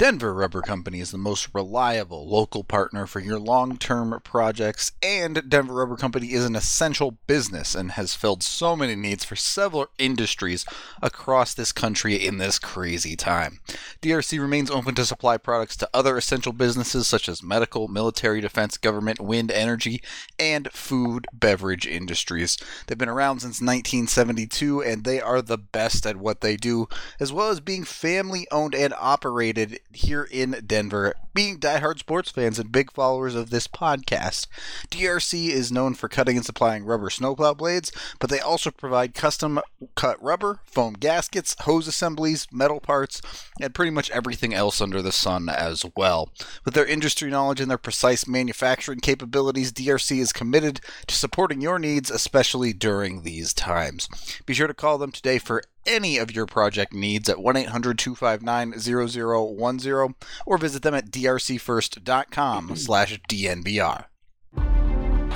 [0.00, 5.42] Denver Rubber Company is the most reliable local partner for your long term projects, and
[5.46, 9.88] Denver Rubber Company is an essential business and has filled so many needs for several
[9.98, 10.64] industries
[11.02, 13.60] across this country in this crazy time.
[14.00, 18.78] DRC remains open to supply products to other essential businesses such as medical, military, defense,
[18.78, 20.00] government, wind energy,
[20.38, 22.56] and food beverage industries.
[22.86, 26.88] They've been around since 1972 and they are the best at what they do,
[27.20, 32.58] as well as being family owned and operated here in Denver, being diehard sports fans
[32.58, 34.46] and big followers of this podcast.
[34.90, 39.60] DRC is known for cutting and supplying rubber snowplow blades, but they also provide custom
[39.94, 43.20] cut rubber, foam gaskets, hose assemblies, metal parts,
[43.60, 46.30] and pretty much everything else under the sun as well.
[46.64, 51.78] With their industry knowledge and their precise manufacturing capabilities, DRC is committed to supporting your
[51.78, 54.08] needs, especially during these times.
[54.46, 57.98] Be sure to call them today for any of your project needs at 1 800
[57.98, 60.14] 259 0010
[60.46, 64.04] or visit them at drcfirst.com slash DNVR.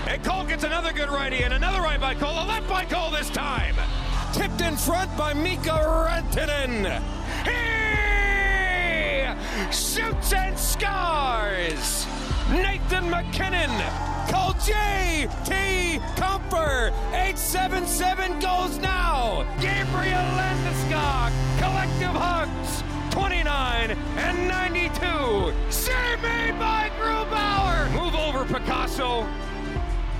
[0.06, 3.10] And Cole gets another good righty and another right by Cole, a left by Cole
[3.10, 3.74] this time.
[4.32, 7.00] Tipped in front by Mikko Rantanen.
[7.44, 7.52] He
[9.72, 12.06] shoots and scores.
[12.50, 13.70] Nathan MacKinnon.
[14.28, 15.98] Call J.T.
[16.16, 16.90] Compher.
[17.12, 19.46] 877 goes now.
[19.60, 21.32] Gabriel Landeskog.
[21.58, 22.82] Collective hugs.
[23.10, 25.54] 29 and 92.
[25.70, 27.90] Save made by Grubauer.
[27.92, 29.26] Move over, Picasso.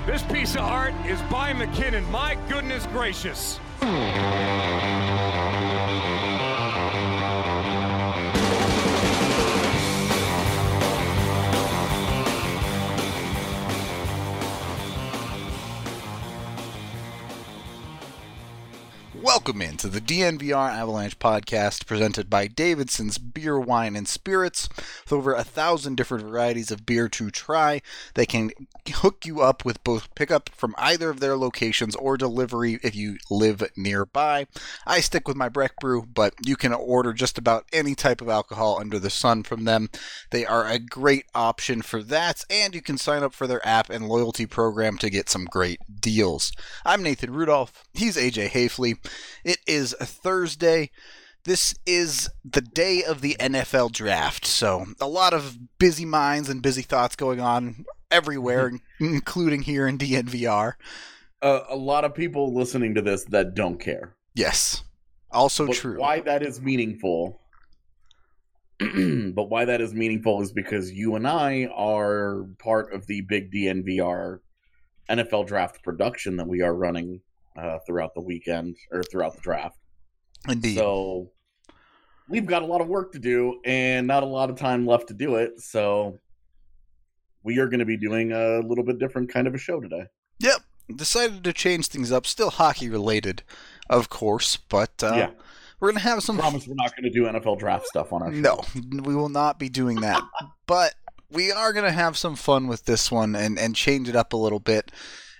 [0.06, 2.10] This piece of art is by MacKinnon.
[2.10, 3.58] My goodness gracious.
[19.44, 24.70] Welcome into the DNVR Avalanche podcast presented by Davidson's Beer, Wine, and Spirits.
[25.04, 27.82] With over a thousand different varieties of beer to try,
[28.14, 28.52] they can
[28.88, 33.18] hook you up with both pickup from either of their locations or delivery if you
[33.28, 34.46] live nearby.
[34.86, 38.30] I stick with my Breck Brew, but you can order just about any type of
[38.30, 39.90] alcohol under the sun from them.
[40.30, 43.90] They are a great option for that, and you can sign up for their app
[43.90, 46.50] and loyalty program to get some great deals.
[46.86, 47.84] I'm Nathan Rudolph.
[47.92, 48.96] He's AJ Haefele.
[49.44, 50.90] It is a Thursday.
[51.44, 56.62] This is the day of the NFL draft, so a lot of busy minds and
[56.62, 60.72] busy thoughts going on everywhere, including here in DNVR.
[61.42, 64.16] Uh, a lot of people listening to this that don't care.
[64.34, 64.82] Yes,
[65.30, 66.00] also But true.
[66.00, 67.38] Why that is meaningful.
[68.78, 73.52] but why that is meaningful is because you and I are part of the big
[73.52, 74.38] DNVR
[75.10, 77.20] NFL draft production that we are running
[77.56, 79.76] uh, throughout the weekend or throughout the draft.
[80.48, 80.76] Indeed.
[80.76, 81.30] So
[82.28, 85.08] we've got a lot of work to do and not a lot of time left
[85.08, 85.60] to do it.
[85.60, 86.18] So
[87.42, 90.04] we are going to be doing a little bit different kind of a show today.
[90.40, 90.60] Yep.
[90.96, 92.26] Decided to change things up.
[92.26, 93.42] Still hockey related,
[93.88, 95.30] of course, but uh, Yeah.
[95.80, 96.36] we're gonna have some.
[96.36, 98.40] Promise we're not going to do NFL draft stuff on our show.
[98.40, 98.62] No,
[99.02, 100.22] we will not be doing that.
[100.66, 100.94] but
[101.30, 104.32] we are going to have some fun with this one and, and change it up
[104.34, 104.92] a little bit.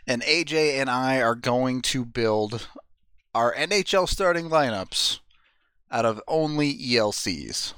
[0.06, 2.68] And AJ and I are going to build
[3.34, 5.20] our NHL starting lineups
[5.90, 7.72] out of only ELCs.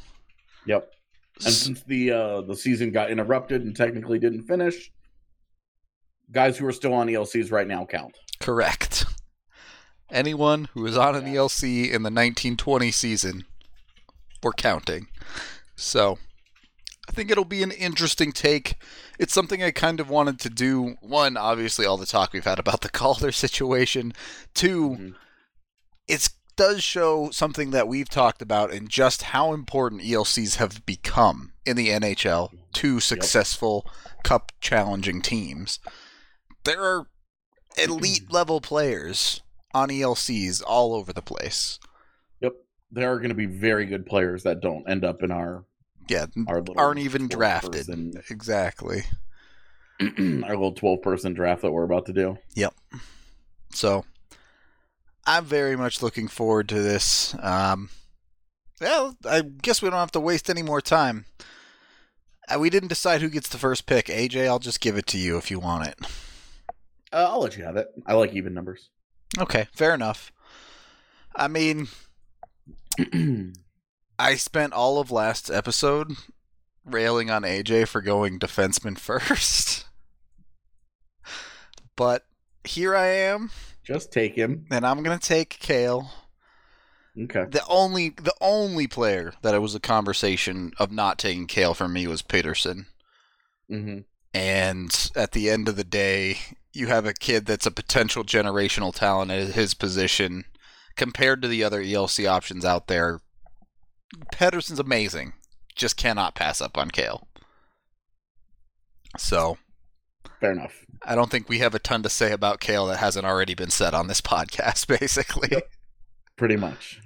[0.66, 0.91] Yep.
[1.44, 4.91] And since the uh, the season got interrupted and technically didn't finish,
[6.31, 8.16] guys who are still on ELCs right now count.
[8.41, 9.04] Correct.
[10.10, 13.44] Anyone who is on an ELC in the 1920 season,
[14.43, 15.08] we're counting.
[15.75, 16.19] So,
[17.09, 18.75] I think it'll be an interesting take.
[19.19, 20.97] It's something I kind of wanted to do.
[21.00, 24.12] One, obviously, all the talk we've had about the Calder situation.
[24.55, 25.15] 2 Mhm.
[26.09, 31.53] it does show something that we've talked about and just how important ELCs have become
[31.67, 33.87] in the NHL to successful
[34.25, 35.78] cup challenging teams.
[36.65, 37.06] There are
[37.77, 39.43] elite level players
[39.75, 41.78] on ELCs all over the place.
[42.41, 42.55] Yep.
[42.91, 45.65] There are going to be very good players that don't end up in our
[46.09, 46.27] Yeah,
[46.77, 47.73] aren't even drafted.
[47.87, 49.05] person- Exactly.
[50.00, 50.06] our
[50.55, 52.38] little twelve person draft that we're about to do.
[52.55, 52.75] Yep.
[53.73, 54.05] So
[55.26, 57.35] I'm very much looking forward to this.
[57.41, 57.88] Um,
[58.81, 61.25] well, I guess we don't have to waste any more time.
[62.49, 64.06] Uh, we didn't decide who gets the first pick.
[64.06, 65.99] AJ, I'll just give it to you if you want it.
[67.12, 67.88] Uh, I'll let you have it.
[68.06, 68.91] I like even numbers.
[69.38, 70.31] Okay, fair enough.
[71.35, 71.88] I mean,
[74.19, 76.13] I spent all of last episode
[76.85, 79.87] railing on AJ for going defenseman first.
[81.97, 82.25] But
[82.65, 83.51] here I am,
[83.83, 84.67] Just take him.
[84.71, 86.11] and I'm going to take Cale.
[87.19, 87.47] Okay.
[87.49, 91.89] The only the only player that it was a conversation of not taking Cale for
[91.89, 92.87] me was Pettersson.
[93.71, 94.01] Mm-hmm.
[94.35, 96.39] And at the end of the day,
[96.75, 100.45] you have a kid that's a potential generational talent at his position
[100.95, 103.21] compared to the other ELC options out there.
[104.32, 105.32] Pettersson's amazing.
[105.75, 107.29] Just cannot pass up on Cale.
[109.19, 109.58] So,
[110.41, 110.85] Fair enough.
[111.03, 113.70] I don't think we have a ton to say about Cale that hasn't already been
[113.70, 115.62] said on this podcast, basically.
[116.37, 117.00] Pretty much.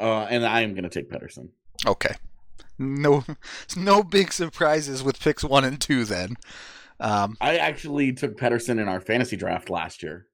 [0.00, 1.48] Uh, and I am going to take Pettersson.
[1.86, 2.14] Okay.
[2.78, 3.24] No
[3.76, 6.36] no big surprises with picks 1 and 2 then.
[7.00, 10.27] Um, I actually took Pettersson in our fantasy draft last year.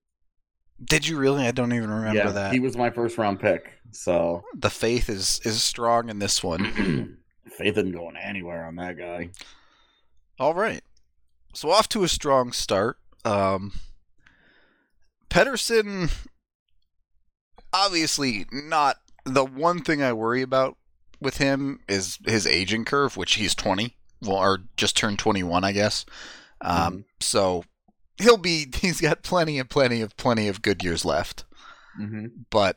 [0.85, 1.47] Did you really?
[1.47, 2.53] I don't even remember yeah, that.
[2.53, 3.73] he was my first round pick.
[3.93, 7.19] So the faith is is strong in this one.
[7.51, 9.31] faith isn't going anywhere on that guy.
[10.39, 10.83] All right.
[11.53, 12.99] So off to a strong start.
[13.25, 13.73] Um,
[15.31, 16.13] Pettersson,
[17.73, 20.77] obviously not the one thing I worry about
[21.21, 25.73] with him is his aging curve, which he's 20, well, or just turned 21, I
[25.73, 26.05] guess.
[26.61, 27.65] Um, So
[28.19, 31.45] he'll be, he's got plenty and plenty of plenty of good years left.
[32.01, 32.27] Mm-hmm.
[32.51, 32.77] But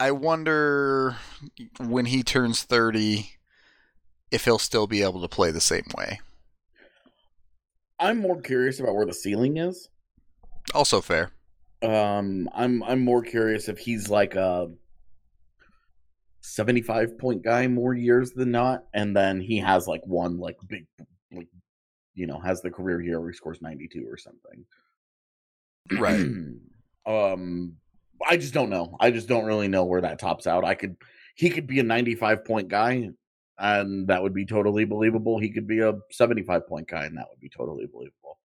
[0.00, 1.16] I wonder
[1.78, 3.30] when he turns 30
[4.32, 6.20] if he'll still be able to play the same way.
[8.00, 9.88] I'm more curious about where the ceiling is.
[10.74, 11.30] Also fair.
[11.82, 14.70] Um, I'm I'm more curious if he's like a
[16.40, 20.86] 75 point guy more years than not, and then he has like one like big
[21.32, 21.48] like
[22.14, 24.64] you know has the career year where he scores 92 or something.
[25.98, 26.26] Right.
[27.06, 27.76] um,
[28.28, 28.96] I just don't know.
[29.00, 30.64] I just don't really know where that tops out.
[30.64, 30.96] I could
[31.34, 33.10] he could be a 95 point guy,
[33.58, 35.38] and that would be totally believable.
[35.38, 38.38] He could be a 75 point guy, and that would be totally believable.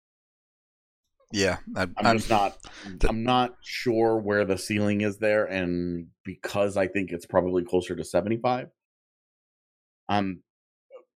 [1.32, 2.58] Yeah, I, I'm, I'm, just not.
[3.00, 7.64] the- I'm not sure where the ceiling is there, and because I think it's probably
[7.64, 8.70] closer to 75,
[10.08, 10.44] I'm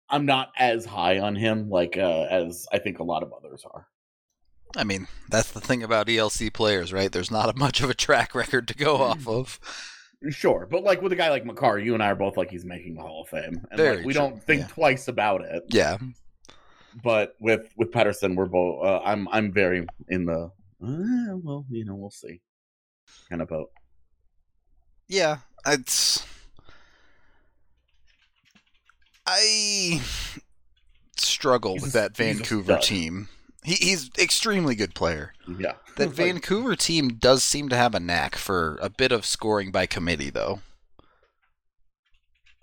[0.09, 3.63] I'm not as high on him like uh, as I think a lot of others
[3.69, 3.87] are.
[4.75, 7.11] I mean, that's the thing about ELC players, right?
[7.11, 9.59] There's not a much of a track record to go off of.
[10.29, 12.65] Sure, but like with a guy like Makar, you and I are both like he's
[12.65, 14.67] making the Hall of Fame, and Very like, we true, don't think yeah.
[14.67, 15.63] twice about it.
[15.69, 15.97] Yeah,
[17.03, 18.83] But with with Pettersson, we're both.
[18.83, 20.51] Uh, I'm I'm very in the.
[20.83, 22.41] Uh, well, you know, we'll see.
[23.29, 23.69] Kind of boat.
[25.07, 25.37] yeah.
[25.65, 26.25] It's
[29.27, 30.01] I
[31.17, 33.27] struggle He's with that Vancouver team.
[33.63, 35.33] He, he's extremely good player.
[35.59, 39.71] Yeah, That Vancouver team does seem to have a knack for a bit of scoring
[39.71, 40.61] by committee, though.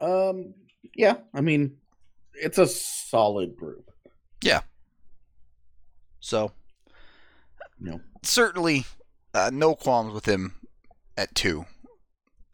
[0.01, 0.55] Um,
[0.95, 1.77] yeah, I mean,
[2.35, 3.91] it's a solid group.
[4.43, 4.61] Yeah.
[6.21, 6.53] So
[7.79, 8.01] No.
[8.23, 8.87] certainly
[9.35, 10.55] uh, no qualms with him
[11.17, 11.67] at two.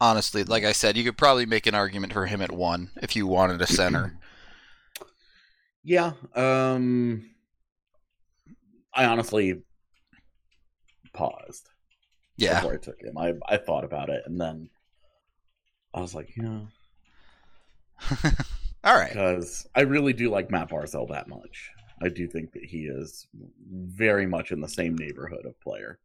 [0.01, 3.15] Honestly, like I said, you could probably make an argument for him at one if
[3.15, 4.17] you wanted a center.
[5.83, 7.31] Yeah, um,
[8.93, 9.63] I honestly
[11.11, 11.67] paused
[12.37, 13.17] yeah, before I took him.
[13.17, 14.69] I I thought about it, and then
[15.91, 16.67] I was like, you know,
[18.83, 19.09] all right.
[19.09, 21.71] because I really do like Matt Barzal that much.
[21.99, 23.27] I do think that he is
[23.67, 25.97] very much in the same neighborhood of player.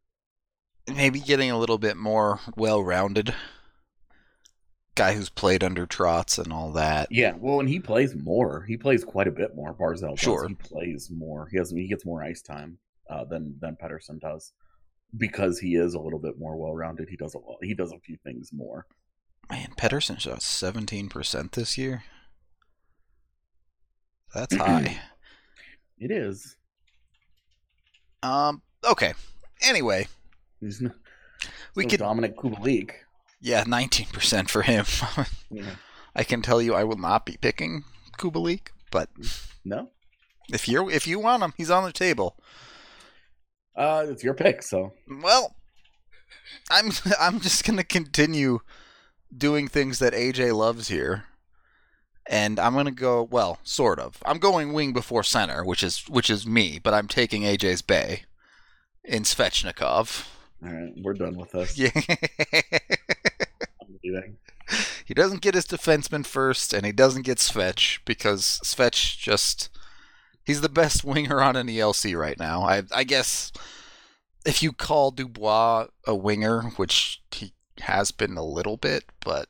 [0.87, 3.33] Maybe getting a little bit more well-rounded.
[4.97, 7.07] Guy who's played under trots and all that.
[7.11, 8.65] Yeah, well, and he plays more.
[8.67, 9.73] He plays quite a bit more.
[9.73, 10.19] Barzal does.
[10.19, 10.47] Sure.
[10.47, 11.47] He plays more.
[11.51, 12.77] He has he gets more ice time
[13.09, 14.53] uh, than than Pettersson does
[15.15, 17.09] because he is a little bit more well rounded.
[17.09, 17.57] He does a lot.
[17.61, 18.85] He does a few things more.
[19.49, 22.03] Man, Pettersson shot seventeen percent this year.
[24.33, 24.99] That's high.
[25.99, 26.57] It is.
[28.23, 28.61] um.
[28.83, 29.13] Okay.
[29.61, 30.07] Anyway,
[30.61, 31.99] we no could.
[31.99, 32.91] Dominic Kubalik.
[33.39, 34.85] Yeah, nineteen percent for him.
[35.49, 35.75] Yeah.
[36.15, 37.83] I can tell you, I will not be picking
[38.17, 39.09] Kubalik, but
[39.63, 39.91] No,
[40.51, 42.35] if you are if you want him, he's on the table.
[43.75, 44.61] uh, it's your pick.
[44.63, 45.55] So Well,
[46.71, 48.59] I'm I'm just gonna continue
[49.35, 51.25] doing things that AJ loves here,
[52.25, 54.17] and I'm gonna go well, sort of.
[54.25, 58.23] I'm going wing before center, which is which is me, but I'm taking AJ's Bay
[59.03, 60.27] in Svechnikov.
[60.63, 61.77] All right, we're done with this.
[61.77, 61.91] Yeah.
[63.81, 64.37] I'm
[65.05, 69.69] he doesn't get his defenseman first, and he doesn't get Svech because Svech just
[70.43, 72.63] he's the best winger on an ELC right now.
[72.63, 73.51] I I guess
[74.45, 79.47] if you call Dubois a winger, which he has been a little bit, but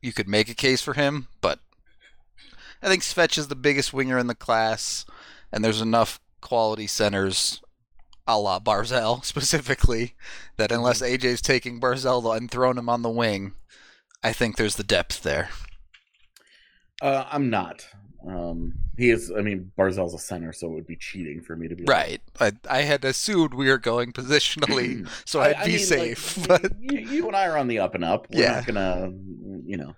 [0.00, 1.28] you could make a case for him.
[1.40, 1.58] But
[2.82, 5.04] I think Svech is the biggest winger in the class,
[5.52, 7.60] and there's enough quality centers
[8.26, 10.14] a la Barzal specifically,
[10.56, 13.54] that unless AJ's taking Barzal and throwing him on the wing,
[14.22, 15.50] I think there's the depth there.
[17.02, 17.86] Uh, I'm not.
[18.26, 19.30] Um, he is.
[19.30, 22.20] I mean, Barzal's a center, so it would be cheating for me to be Right.
[22.40, 26.48] I, I had assumed we were going positionally, so I- I'd I be mean, safe.
[26.48, 28.26] like, but you, you and I are on the up and up.
[28.30, 28.54] We're Yeah.
[28.56, 29.10] not gonna,
[29.64, 29.94] you know.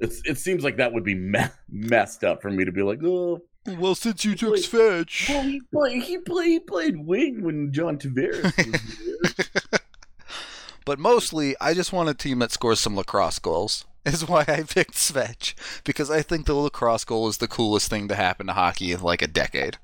[0.00, 1.38] It's it seems like that would be me-
[1.70, 5.60] messed up for me to be like, oh, well, since you took Fetch, well, he
[5.72, 9.80] played he played he played wing when John Tavares was here.
[10.84, 13.84] but mostly I just want a team that scores some lacrosse goals.
[14.06, 18.06] Is why I picked Svetch because I think the lacrosse goal is the coolest thing
[18.06, 19.78] to happen to hockey in like a decade.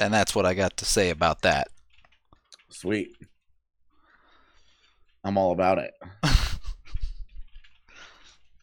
[0.00, 1.66] And that's what I got to say about that.
[2.70, 3.16] Sweet.
[5.24, 5.92] I'm all about it.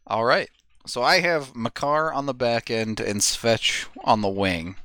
[0.07, 0.49] All right.
[0.85, 4.75] So I have Makar on the back end and Svetch on the wing.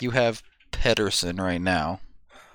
[0.00, 2.00] You have Pettersson right now.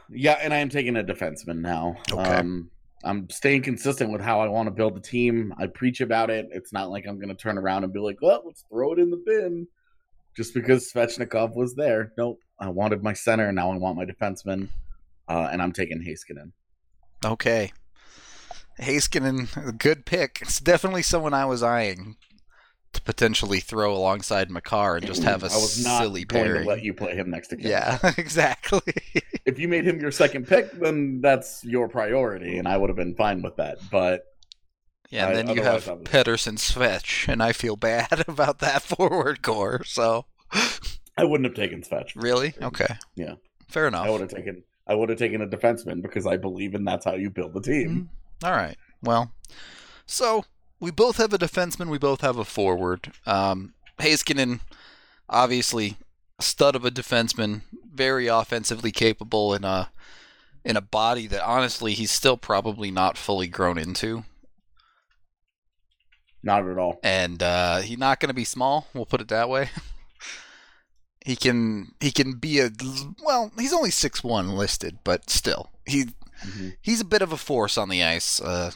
[0.09, 1.97] Yeah, and I am taking a defenseman now.
[2.11, 2.21] Okay.
[2.21, 2.69] Um,
[3.03, 5.53] I'm staying consistent with how I want to build the team.
[5.57, 6.49] I preach about it.
[6.51, 8.99] It's not like I'm going to turn around and be like, well, let's throw it
[8.99, 9.67] in the bin
[10.35, 12.11] just because Svechnikov was there.
[12.17, 12.39] Nope.
[12.59, 14.67] I wanted my center, and now I want my defenseman.
[15.27, 16.51] Uh, and I'm taking Heiskanen.
[17.23, 17.71] Okay.
[18.79, 20.39] Heiskanen, good pick.
[20.41, 22.17] It's definitely someone I was eyeing
[22.93, 26.63] to potentially throw alongside Makar and just have a I was not silly going pairing.
[26.63, 27.69] to let you play him next to Kim.
[27.69, 28.81] yeah, exactly.
[29.45, 32.97] If you made him your second pick, then that's your priority, and I would have
[32.97, 33.77] been fine with that.
[33.91, 34.23] But
[35.09, 38.81] Yeah, and I- then you have was- Pettersson Svetch, and I feel bad about that
[38.83, 39.83] forward core.
[39.85, 40.25] So,
[41.17, 42.11] I wouldn't have taken Svetch.
[42.15, 42.53] really?
[42.61, 42.95] Okay.
[43.15, 43.35] Yeah.
[43.67, 44.07] Fair enough.
[44.07, 44.63] I would have taken.
[44.87, 47.61] I would have taken a defenseman because I believe in that's how you build the
[47.61, 47.89] team.
[48.41, 48.45] Mm-hmm.
[48.47, 48.75] All right.
[49.03, 49.31] Well,
[50.07, 50.43] so
[50.79, 51.89] we both have a defenseman.
[51.89, 53.11] We both have a forward.
[53.25, 54.61] Um, Heiskanen,
[55.29, 55.97] obviously,
[56.39, 57.61] a stud of a defenseman,
[57.93, 59.89] very offensively capable in a
[60.65, 64.23] in a body that honestly he's still probably not fully grown into,
[66.43, 66.99] Not at all.
[67.03, 68.87] and uh, he's not going to be small.
[68.93, 69.69] We'll put it that way.
[71.25, 72.69] he can he can be a
[73.23, 73.51] well.
[73.57, 76.05] He's only six one listed, but still he
[76.45, 76.77] Mhm.
[76.81, 78.39] he's a bit of a force on the ice.
[78.39, 78.71] Uh,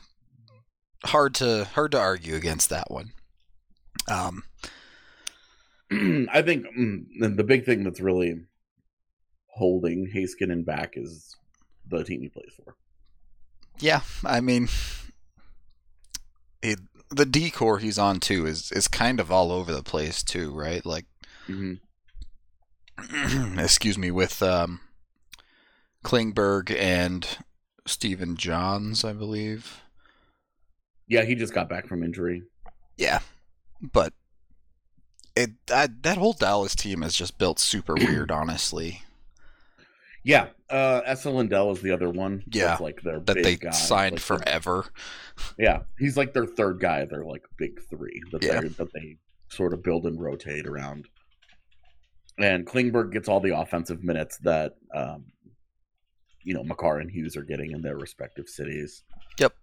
[1.06, 3.12] hard to hard to argue against that one.
[4.08, 4.44] Um,
[5.92, 8.46] I think mm, the- big thing that's really
[9.48, 11.36] holding Heiskanen back is
[11.88, 12.76] the team he plays for.
[13.80, 14.68] yeah, I mean,
[16.62, 16.80] it,
[17.10, 20.86] the D-corps he's on too is is kind of all over the place too, right?
[20.86, 21.06] Like,
[21.46, 21.74] hmm
[23.60, 24.80] excuse me, with um,
[26.04, 27.28] Klingberg and
[27.86, 29.83] Stephen Johns, I believe.
[31.14, 32.42] Yeah, he just got back from injury.
[32.98, 33.20] Yeah,
[33.82, 34.14] but
[35.36, 39.04] it I, that whole Dallas team is just built super weird, honestly.
[40.26, 42.44] Yeah, uh, Esa Lindell is the other one.
[42.52, 43.72] Yeah, that's like their That big they guy.
[43.72, 44.86] signed Like forever.
[45.60, 47.06] yeah, he's like their third guy.
[47.06, 48.62] They're like big three that Yeah.
[48.62, 49.18] they that they
[49.50, 51.08] sort of build and rotate around.
[52.40, 55.26] And Klingberg gets all the offensive minutes that um,
[56.42, 59.04] you know Makar and Hughes are getting in their respective cities.
[59.40, 59.54] Yep.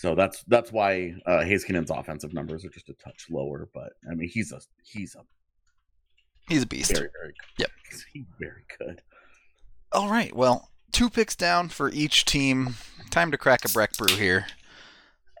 [0.00, 1.44] So that's that's why uh,
[1.90, 3.68] offensive numbers are just a touch lower.
[3.74, 5.20] But I mean, he's a he's a
[6.48, 6.92] He's a beast.
[6.92, 7.70] very very Yep.
[8.14, 9.02] he's very good.
[9.92, 10.34] All right.
[10.34, 12.76] Well, two picks down for each team.
[13.10, 14.46] Time to crack a Breck Brew here.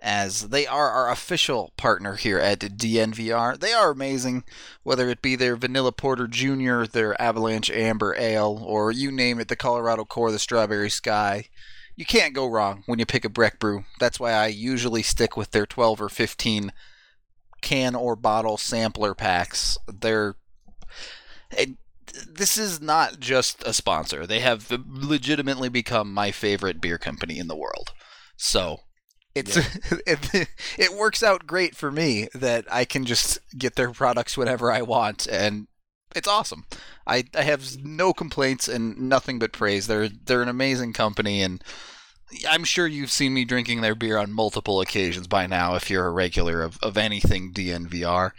[0.02, 3.58] As they are our official partner here at DNVR.
[3.58, 4.44] They are amazing,
[4.82, 9.48] whether it be their Vanilla Porter Jr., their Avalanche Amber Ale, or you name it,
[9.48, 11.48] the Colorado Core, the Strawberry Sky.
[12.00, 13.84] You can't go wrong when you pick a Breck Brew.
[13.98, 16.72] That's why I usually stick with their 12 or 15
[17.60, 19.76] can or bottle sampler packs.
[19.86, 20.36] They're.
[21.50, 21.76] It,
[22.26, 24.26] this is not just a sponsor.
[24.26, 27.92] They have legitimately become my favorite beer company in the world.
[28.34, 28.80] So
[29.34, 29.58] it's
[30.06, 34.72] it, it works out great for me that I can just get their products whenever
[34.72, 35.66] I want and
[36.14, 36.64] it's awesome.
[37.06, 39.86] I, I have no complaints and nothing but praise.
[39.86, 41.62] They're they're an amazing company and
[42.48, 46.06] I'm sure you've seen me drinking their beer on multiple occasions by now if you're
[46.06, 48.30] a regular of, of anything DNVR.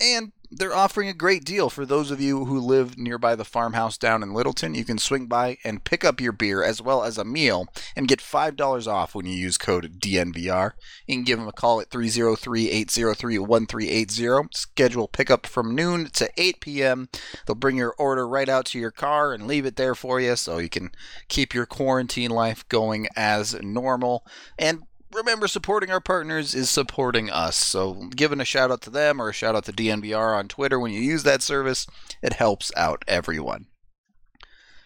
[0.00, 3.98] And they're offering a great deal for those of you who live nearby the farmhouse
[3.98, 4.74] down in Littleton.
[4.74, 8.08] You can swing by and pick up your beer as well as a meal and
[8.08, 10.72] get $5 off when you use code DNVR.
[11.06, 14.48] You can give them a call at 303 803 1380.
[14.52, 17.08] Schedule pickup from noon to 8 p.m.
[17.46, 20.36] They'll bring your order right out to your car and leave it there for you
[20.36, 20.90] so you can
[21.28, 24.24] keep your quarantine life going as normal.
[24.58, 24.82] And
[25.14, 27.56] remember, supporting our partners is supporting us.
[27.56, 30.78] So, giving a shout out to them or a shout out to DNVR on Twitter
[30.78, 31.86] when you use that service,
[32.22, 33.66] it helps out everyone.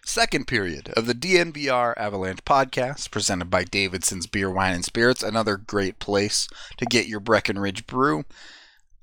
[0.05, 5.57] Second period of the DNVR Avalanche podcast, presented by Davidson's Beer, Wine, and Spirits, another
[5.57, 8.23] great place to get your Breckenridge brew.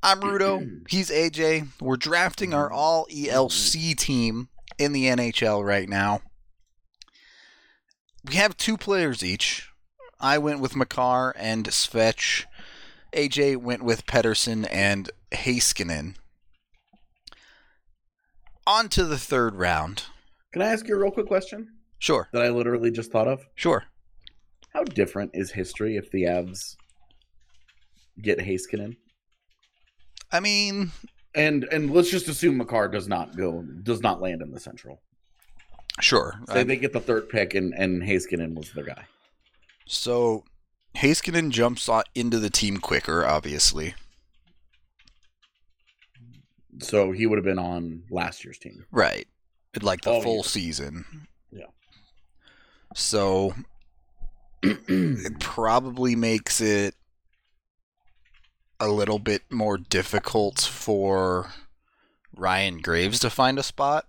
[0.03, 0.61] I'm Rudo.
[0.61, 0.85] Mm-hmm.
[0.89, 1.81] He's AJ.
[1.81, 2.77] We're drafting our mm-hmm.
[2.77, 3.93] all ELC mm-hmm.
[3.93, 6.23] team in the NHL right now.
[8.25, 9.71] We have two players each.
[10.21, 12.45] I went with Makar and Svetch.
[13.13, 16.15] AJ went with Pettersson and Heiskanen.
[18.67, 20.05] On to the third round.
[20.53, 21.69] Can I ask you a real quick question
[21.99, 23.47] Sure, that I literally just thought of?
[23.55, 23.85] sure.
[24.73, 26.77] How different is history if the Avs
[28.21, 28.97] get Heiskanen?
[30.33, 30.91] I mean,
[31.35, 35.01] And and let's just assume Makar does not go does not land in the Central.
[36.01, 36.35] sure.
[36.49, 39.05] Say I- they get the third pick and and Heiskanen was their guy.
[39.87, 40.45] So,
[40.97, 43.95] Heiskanen jumps into the team quicker, obviously.
[46.81, 48.85] So he would have been on last year's team.
[48.91, 49.27] Right.
[49.81, 50.43] Like the Oh, full yeah.
[50.43, 51.05] season.
[51.51, 51.67] Yeah.
[52.95, 53.55] So,
[54.63, 56.95] it probably makes it
[58.81, 61.53] a little bit more difficult for
[62.35, 64.07] Ryan Graves to find a spot.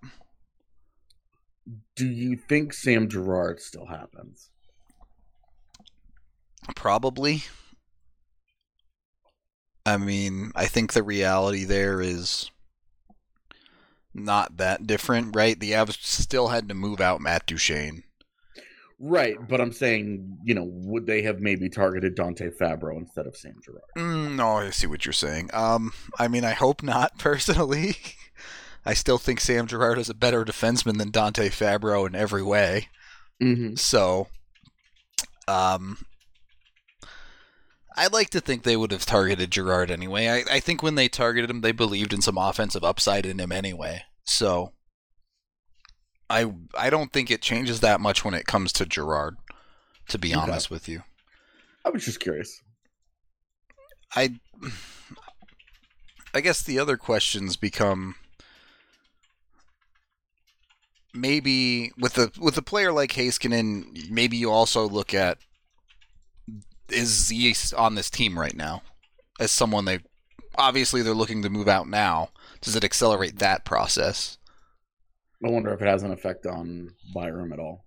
[1.95, 4.49] Do you think Sam Girard still happens?
[6.75, 7.43] Probably.
[9.85, 12.51] I mean, I think the reality there is
[14.13, 15.57] not that different, right?
[15.57, 18.03] The Avs still had to move out Matt Duchene.
[18.99, 23.37] Right, but I'm saying, you know, would they have maybe targeted Dante Fabbro instead of
[23.37, 23.83] Sam Girard?
[23.95, 25.51] Mm, no, I see what you're saying.
[25.53, 27.95] Um, I mean, I hope not personally.
[28.85, 32.87] I still think Sam Girard is a better defenseman than Dante Fabbro in every way.
[33.41, 33.75] Mm-hmm.
[33.75, 34.29] So,
[35.47, 35.99] um,
[37.97, 40.27] I'd like to think they would have targeted Girard anyway.
[40.27, 43.51] I, I think when they targeted him, they believed in some offensive upside in him
[43.51, 44.03] anyway.
[44.23, 44.73] So,
[46.29, 49.37] I I don't think it changes that much when it comes to Girard.
[50.09, 50.39] To be Okay.
[50.39, 51.03] honest with you,
[51.83, 52.61] I was just curious.
[54.15, 54.39] I
[56.33, 58.15] I guess the other questions become
[61.13, 65.39] maybe with a with a player like Heiskanen, maybe you also look at
[66.89, 68.81] is he on this team right now
[69.39, 69.99] as someone they
[70.57, 72.29] obviously they're looking to move out now.
[72.61, 74.37] Does it accelerate that process?
[75.45, 77.83] I wonder if it has an effect on Byram at all.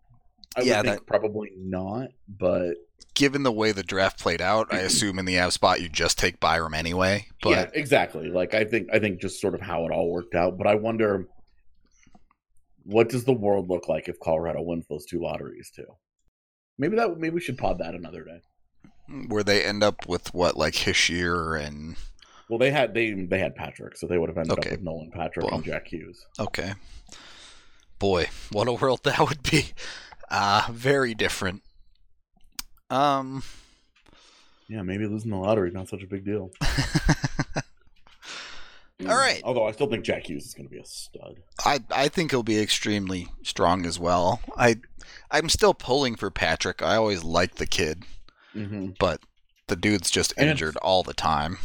[0.57, 2.75] I Yeah, would think probably not, but
[3.15, 6.19] Given the way the draft played out, I assume in the Av spot you just
[6.19, 7.27] take Byram anyway.
[7.43, 8.29] But yeah, exactly.
[8.29, 10.57] Like I think I think just sort of how it all worked out.
[10.57, 11.27] But I wonder
[12.85, 15.87] what does the world look like if Colorado wins those two lotteries too?
[16.79, 18.41] Maybe that maybe we should pod that another day.
[19.29, 21.97] Where they end up with what like Hischier and
[22.49, 24.69] Well, they had they they had Patrick, so they would have ended Okay.
[24.71, 25.57] up with Nolan Patrick Well.
[25.57, 26.27] and Jack Hughes.
[26.39, 26.75] Okay.
[27.99, 29.73] Boy, what a world that would be.
[30.31, 31.63] Uh very different.
[32.89, 33.43] Um
[34.69, 36.51] Yeah, maybe losing the lottery not such a big deal.
[39.09, 39.41] All right.
[39.45, 41.37] Although I still think Jack Hughes is going to be a stud.
[41.65, 44.41] I I think he'll be extremely strong as well.
[44.59, 44.77] I
[45.31, 46.83] I'm still pulling for Patrick.
[46.83, 48.05] I always liked the kid,
[48.55, 48.91] Mm-hmm.
[48.99, 49.21] but
[49.69, 51.59] the dude's just And- injured all the time.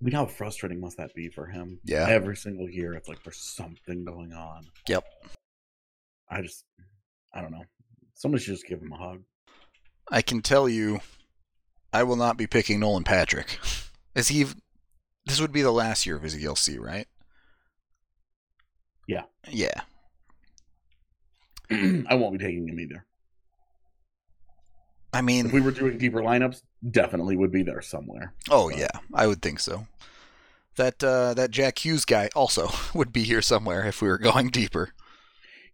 [0.00, 1.80] I mean, how frustrating must that be for him?
[1.84, 2.06] Yeah.
[2.08, 4.66] Every single year, it's like there's something going on.
[4.86, 5.04] Yep.
[6.30, 6.64] I just,
[7.34, 7.64] I don't know.
[8.14, 9.22] Somebody should just give him a hug.
[10.10, 11.00] I can tell you
[11.92, 13.58] I will not be picking Nolan Patrick.
[14.14, 14.46] Is he
[15.26, 17.06] this would be the last year of his ELC, right?
[19.08, 19.24] Yeah.
[19.48, 19.80] Yeah.
[21.70, 23.04] I won't be taking him either.
[25.12, 28.34] I mean, If we were doing deeper lineups, definitely would be there somewhere.
[28.50, 29.86] oh yeah, I would think so.
[30.76, 34.50] That uh, that Jack Hughes guy also would be here somewhere if we were going
[34.50, 34.90] deeper.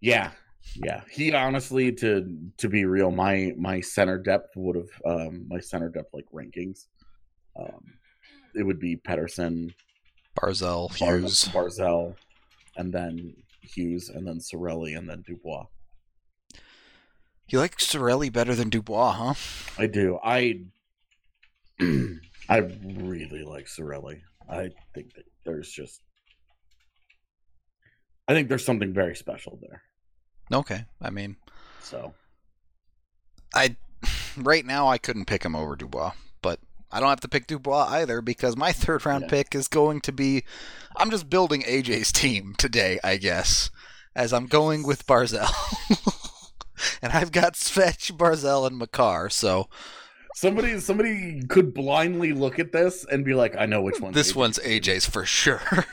[0.00, 0.30] Yeah,
[0.76, 1.02] yeah.
[1.10, 2.26] He honestly, to
[2.58, 6.86] to be real, my my center depth would have um my center depth like rankings.
[7.58, 7.84] Um,
[8.54, 9.72] it would be Pettersson,
[10.40, 11.48] Barzal, Bar- Hughes.
[11.52, 12.14] Barzal,
[12.76, 15.66] and then Hughes, and then Sorelli, and then Dubois.
[17.48, 19.34] You like Sorelli better than Dubois, huh?
[19.82, 20.18] I do.
[20.24, 20.60] I
[21.80, 24.20] I really like Sorelli.
[24.48, 26.00] I think that there's just
[28.26, 29.82] I think there's something very special there.
[30.52, 30.84] Okay.
[31.00, 31.36] I mean,
[31.82, 32.14] So
[33.54, 33.76] I
[34.36, 37.86] right now I couldn't pick him over Dubois, but I don't have to pick Dubois
[37.90, 39.30] either because my third round Yeah.
[39.30, 40.44] pick is going to be
[40.96, 43.70] I'm just building AJ's team today, I guess,
[44.16, 45.50] as I'm going with Barzal.
[47.02, 49.68] and I've got Svetch, Barzal, and Makar, so
[50.34, 54.12] somebody somebody could blindly look at this and be like, I know which one.
[54.12, 55.62] This one's AJ's for sure.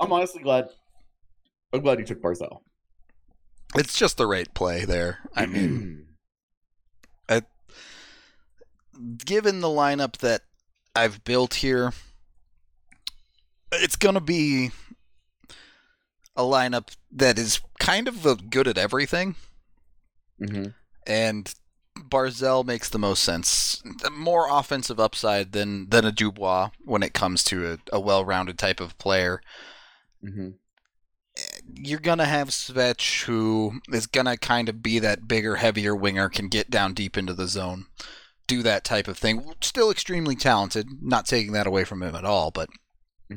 [0.00, 0.66] I'm honestly glad.
[1.72, 2.60] I'm glad you took Barzal.
[3.76, 5.18] it's just the right play there.
[5.36, 6.06] I mean,
[7.28, 7.42] I,
[9.24, 10.42] given the lineup that
[10.96, 11.92] I've built here,
[13.72, 14.72] it's going to be
[16.40, 19.36] a lineup that is kind of good at everything,
[20.38, 20.66] hmm
[21.06, 21.54] and
[21.98, 23.82] Barzal makes the most sense.
[24.10, 28.80] More offensive upside than than a Dubois when it comes to a, a well-rounded type
[28.80, 29.40] of player.
[30.22, 30.50] hmm
[31.74, 36.48] You're gonna have Svech, who is gonna kind of be that bigger, heavier winger, can
[36.48, 37.86] get down deep into the zone,
[38.46, 39.54] do that type of thing.
[39.60, 42.68] Still extremely talented, not taking that away from him at all, but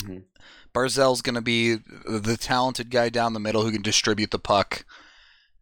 [0.06, 0.20] hmm
[0.74, 4.86] Barzal's going to be the talented guy down the middle who can distribute the puck,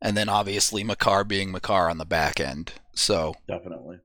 [0.01, 2.73] and then obviously Makar being Makar on the back end.
[2.93, 3.99] So, Definitely.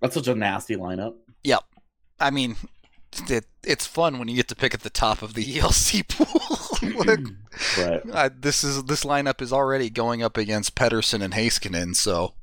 [0.00, 1.14] That's such a nasty lineup.
[1.44, 1.64] Yep,
[2.20, 2.56] I mean,
[3.28, 7.04] it, it's fun when you get to pick at the top of the ELC pool.
[7.04, 7.20] Like,
[7.78, 8.02] Right.
[8.12, 12.34] uh, this is this lineup is already going up against Pettersson and Heiskanen, so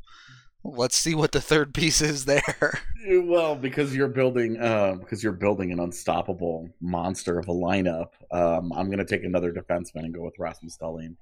[0.64, 2.80] let's see what the third piece is there.
[3.04, 8.10] Well, because you're building, uh, because you're building an unstoppable monster of a lineup.
[8.30, 11.16] Um, I'm gonna take another defenseman and go with Rasmus Dahlin.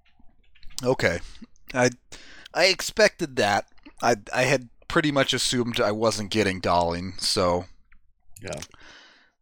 [0.83, 1.19] Okay,
[1.73, 1.91] I
[2.53, 3.65] I expected that.
[4.01, 7.63] I I had pretty much assumed I wasn't getting Dahlin, so
[8.41, 8.59] Yeah.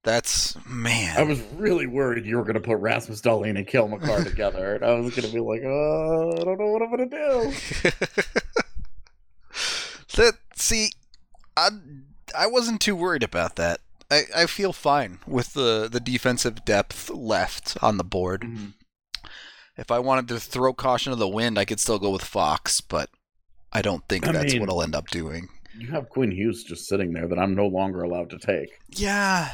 [0.03, 1.17] That's man.
[1.17, 4.85] I was really worried you were gonna put Rasmus Dahlin and Cale Makar together, and
[4.85, 7.53] I was gonna be like, oh, I don't know what I'm gonna do.
[10.17, 10.91] that see,
[11.55, 11.69] I
[12.37, 13.79] I wasn't too worried about that.
[14.11, 18.41] I, I feel fine with the the defensive depth left on the board.
[18.41, 18.65] Mm-hmm.
[19.77, 22.81] If I wanted to throw caution to the wind, I could still go with Fox,
[22.81, 23.09] but
[23.71, 25.49] I don't think I that's mean- what I'll end up doing.
[25.77, 28.69] You have Quinn Hughes just sitting there that I'm no longer allowed to take.
[28.89, 29.51] Yeah,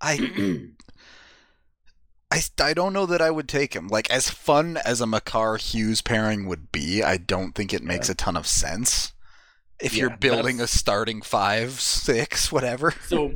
[0.00, 0.66] I
[2.30, 3.88] I, I don't know that I would take him.
[3.88, 8.08] Like as fun as a Makar Hughes pairing would be, I don't think it makes
[8.08, 8.12] Yeah.
[8.12, 9.12] a ton of sense.
[9.80, 12.94] If Yeah, you're building a starting five, six, whatever.
[13.06, 13.32] So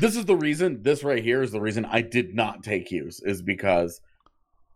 [0.00, 0.82] this is the reason.
[0.82, 4.00] This right here is the reason I did not take Hughes is because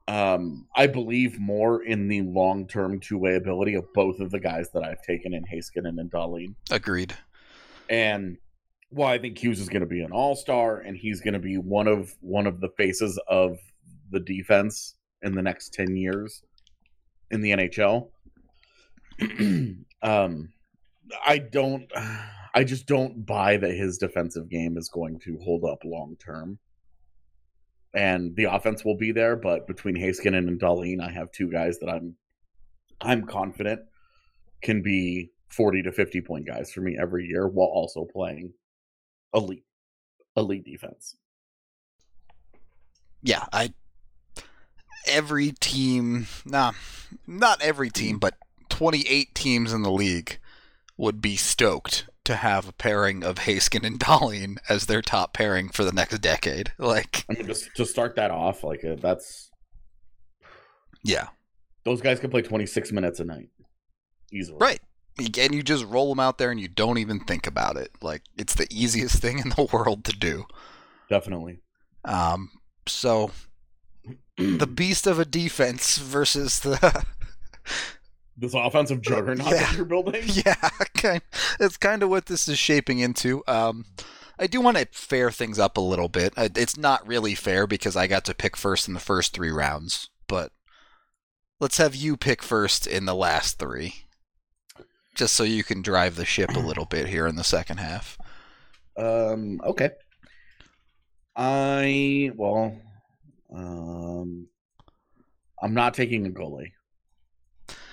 [0.09, 4.41] um, I believe more in the long term two way ability of both of the
[4.41, 6.55] guys that I've taken in Haskin and in Dahlin.
[6.71, 7.15] Agreed.
[7.89, 8.39] and
[8.91, 11.41] well, I think Hughes is going to be an all star, and he's going to
[11.41, 13.59] be one of one of the faces of
[14.11, 16.43] the defense in the next ten years
[17.31, 18.11] in the NHL.
[20.03, 20.53] um,
[21.25, 21.91] I don't,
[22.55, 26.59] I just don't buy that his defensive game is going to hold up long term.
[27.95, 31.79] And the offense will be there, but between Heiskanen and Dahlin, I have two guys
[31.79, 32.17] that I'm,
[33.01, 33.81] I'm confident
[34.63, 38.53] can be 40 to 50 point guys for me every year while also playing
[39.33, 39.65] elite
[40.37, 41.17] elite defense.
[43.23, 43.73] Yeah, I.
[45.09, 46.73] Every team, nah,
[47.29, 48.19] not every team, hmm.
[48.19, 48.35] but
[48.71, 50.41] 28 teams in the league
[50.97, 55.69] would be stoked to have a pairing of Haskin and Dahlin as their top pairing
[55.69, 56.73] for the next decade.
[56.79, 59.51] Like, I mean, just to start that off, like uh, that's
[61.05, 61.29] yeah,
[61.85, 63.49] those guys can play 26 minutes a night
[64.33, 64.59] easily.
[64.61, 64.81] right.
[65.19, 67.91] And you just roll them out there and you don't even think about it.
[68.03, 70.45] Like, it's the easiest thing in the world to do.
[71.09, 71.61] Definitely.
[72.05, 72.51] Um,
[72.87, 73.31] so
[74.37, 77.05] the beast of a defense versus the
[78.37, 79.57] this offensive juggernaut Yeah.
[79.61, 80.23] that you're building.
[80.27, 80.55] yeah,
[80.95, 81.23] kind.
[81.61, 83.43] It's kind of what this is shaping into.
[83.47, 83.85] Um,
[84.39, 86.35] I do want to fair things up a little bit.
[86.37, 90.11] It's not really fair because I got to pick first in the first three rounds,
[90.29, 90.53] but
[91.59, 93.95] let's have you pick first in the last three,
[95.15, 98.19] just so you can drive the ship a little bit here in the second half.
[98.99, 99.61] Um.
[99.65, 99.91] Okay.
[101.35, 102.77] I well,
[103.55, 104.49] um,
[105.63, 106.73] I'm not taking a goalie.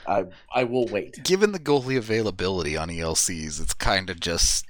[0.07, 1.23] I I will wait.
[1.23, 4.65] Given the goalie availability on ELCs, it's kind of just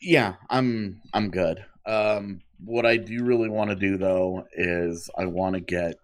[0.00, 1.64] Yeah, I'm I'm good.
[1.86, 5.96] Um, what I do really want to do though is I want to get.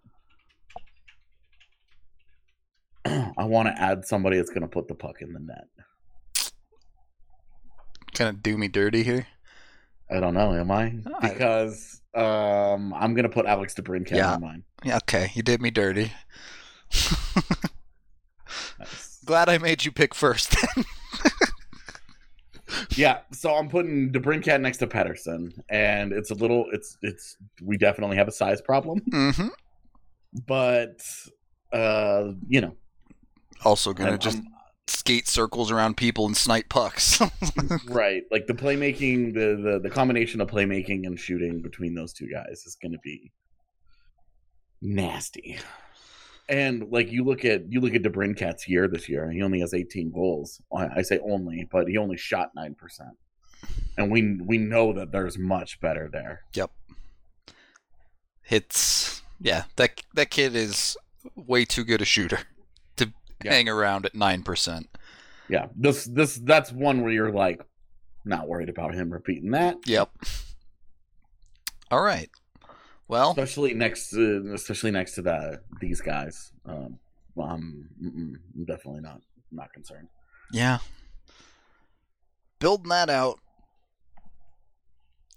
[3.38, 5.66] I want to add somebody that's going to put the puck in the net.
[8.14, 9.26] kind of do me dirty here.
[10.10, 10.94] I don't know, am I?
[11.20, 14.34] Because um, I'm going to put Alex DeBrincat Yeah.
[14.34, 14.64] on mine.
[14.82, 16.12] Yeah, okay, you did me dirty.
[19.28, 20.56] Glad I made you pick first.
[22.96, 27.76] Yeah, so I'm putting DeBrincat next to Pettersson, and it's a little, it's it's we
[27.78, 29.48] definitely have a size problem, hmm
[30.46, 31.00] but
[31.72, 32.74] uh, you know,
[33.64, 34.46] Also gonna I'm- just I'm-
[34.86, 37.20] skate circles around people and snipe pucks.
[37.88, 38.22] right.
[38.30, 42.64] Like the playmaking, the, the the combination of playmaking and shooting between those two guys
[42.66, 43.30] is going to be
[44.82, 45.58] nasty.
[46.48, 49.74] And like you look at you look at DeBrincat's year this year, he only has
[49.74, 50.60] 18 goals.
[50.74, 53.10] I say only, but he only shot nine percent,
[53.98, 56.42] and we we know that there's much better there.
[56.54, 56.70] Yep.
[58.48, 60.96] It's yeah, that that kid is
[61.36, 62.38] way too good a shooter
[62.96, 63.12] to
[63.44, 63.52] Yeah.
[63.52, 64.88] hang around at nine percent.
[65.50, 67.60] Yeah, this this that's one where you're like
[68.24, 70.10] not worried about him repeating that, Yep.
[71.90, 72.28] All right.
[73.08, 76.52] Well, especially next to, especially next to the these guys.
[76.66, 76.98] Um,
[77.36, 80.08] mm-mm, I'm definitely not not concerned.
[80.52, 80.78] yeah.
[82.58, 83.38] Building that out.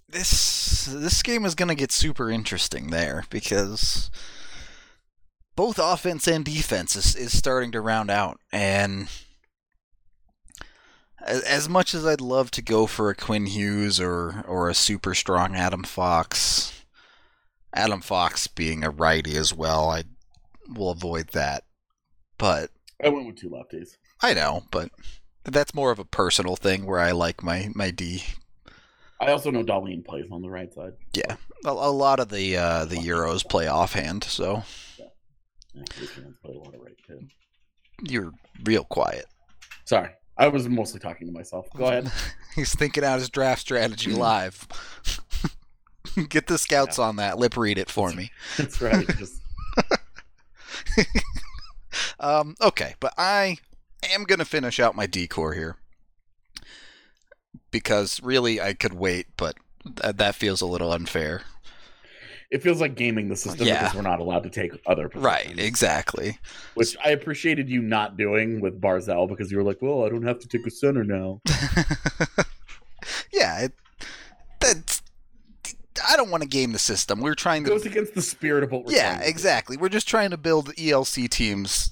[0.09, 4.11] This this game is going to get super interesting there because
[5.55, 9.07] both offense and defense is, is starting to round out and
[11.23, 14.73] as, as much as I'd love to go for a Quinn Hughes or or a
[14.73, 16.80] super strong Adam Fox,
[17.73, 20.03] Adam Fox being a righty as well, I
[20.69, 21.63] will avoid that.
[22.37, 22.69] But
[23.03, 23.97] I went with two lefties.
[24.21, 24.89] I know, but
[25.43, 28.23] that's more of a personal thing where I like my my D.
[29.19, 30.93] I also know Dahlin plays on the right side.
[31.13, 34.63] Yeah, a, a lot of the uh, the Euros play offhand, so
[34.97, 35.05] Yeah,
[35.99, 37.19] Lucian's a lot of right too.
[38.03, 38.31] you're
[38.63, 39.25] real quiet.
[39.85, 41.67] Sorry, I was mostly talking to myself.
[41.75, 42.11] Go ahead.
[42.55, 44.67] He's thinking out his draft strategy live.
[46.29, 47.37] Get the scouts on that.
[47.39, 48.31] Lip read it for me.
[48.57, 49.07] That's right.
[49.17, 49.35] Just
[52.19, 53.57] Um, okay, but I
[54.13, 55.75] am gonna finish out my D-corps here
[57.71, 59.55] because really I could wait, but
[60.01, 61.41] th- that feels a little unfair.
[62.49, 63.79] it feels like gaming the system Yeah.
[63.83, 65.25] because we're not allowed to take other positions.
[65.25, 66.37] Right, exactly.
[66.75, 70.25] Which I appreciated you not doing with Barzal because you were like, "Well, I don't
[70.25, 71.41] have to take a center now."
[73.33, 73.73] yeah, it,
[74.59, 75.01] that's.
[76.09, 77.19] I don't want to game the system.
[77.21, 77.71] We're trying It to.
[77.71, 79.29] goes against the spirit of what we're Yeah, trying to do.
[79.29, 79.77] exactly.
[79.77, 81.91] We're just trying to build ELC teams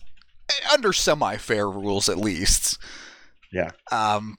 [0.73, 2.77] under semi-fair rules, at least.
[3.51, 3.71] Yeah.
[3.91, 4.37] Um.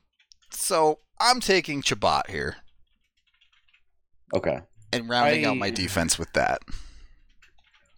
[0.53, 2.57] So I'm taking Chabot here
[4.35, 4.61] Okay.
[4.93, 6.63] and rounding out my defense with that.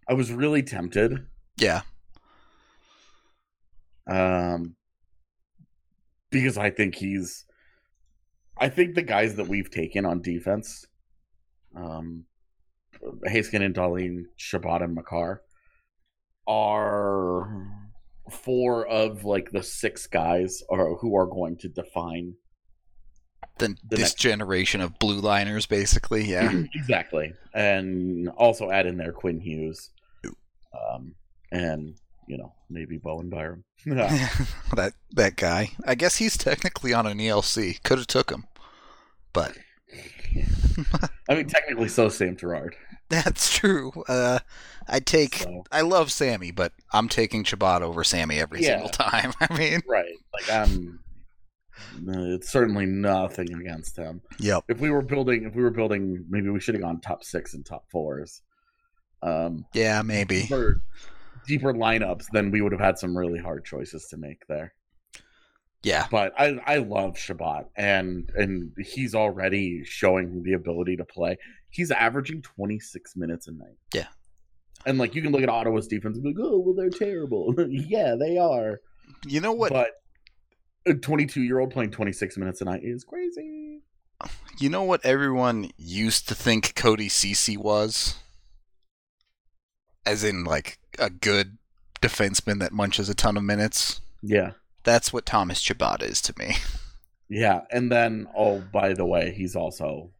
[0.09, 1.27] I was really tempted.
[1.57, 1.83] Yeah.
[4.07, 4.75] Um,
[6.31, 7.45] because I think he's,
[8.59, 10.85] I think the guys that we've taken on defense,
[11.77, 12.25] um,
[13.27, 15.43] Haskin and Dahlin, Chabot and Makar,
[16.47, 17.67] are
[18.31, 22.35] four of like the six guys are who are going to define
[23.59, 26.25] Then The this next- generation of blue liners, basically.
[26.25, 26.51] Yeah.
[26.75, 29.91] exactly, and also add in there Quinn Hughes,
[30.73, 31.15] um,
[31.51, 31.95] and
[32.29, 33.65] you know maybe Bowen Byram.
[33.87, 35.71] that that guy.
[35.87, 37.83] I guess he's technically on an ELC.
[37.83, 38.45] Could have took him,
[39.33, 39.57] but
[41.29, 42.77] I mean, technically, so Sam Girard.
[43.09, 43.93] that's true.
[44.09, 44.39] Uh,
[44.89, 45.37] I take.
[45.37, 45.65] So.
[45.71, 48.77] I love Sammy, but I'm taking Chabot over Sammy every Yeah.
[48.77, 49.33] single time.
[49.41, 50.15] I mean, Right.
[50.33, 50.99] Like I'm
[52.09, 54.21] uh, it's certainly nothing against him.
[54.39, 54.65] yep.
[54.69, 57.55] If we were building if we were building maybe we should have gone top 6
[57.55, 58.41] and top 4s.
[59.23, 60.43] Um Yeah, maybe.
[60.47, 60.81] for
[61.47, 64.73] deeper lineups then we would have had some really hard choices to make there.
[65.83, 71.37] Yeah, But I I love Chabot and and he's already showing the ability to play.
[71.71, 73.77] He's averaging 26 minutes a night.
[73.93, 74.07] Yeah.
[74.87, 77.53] And like you can look at Ottawa's defense and be like, "Oh, well they're terrible."
[77.69, 78.81] yeah, they are.
[79.27, 79.73] you know what?
[79.73, 79.89] But
[80.87, 83.81] a 22 year old playing 26 minutes a night is crazy.
[84.61, 88.17] You know what everyone used to think Cody Ceci was?
[90.07, 91.59] As in, like, a good
[92.01, 94.01] defenseman that munches a ton of minutes?
[94.23, 94.53] Yeah.
[94.85, 96.57] That's what Thomas Chabot is to me.
[97.29, 97.63] Yeah.
[97.71, 100.11] And then, oh, by the way, he's also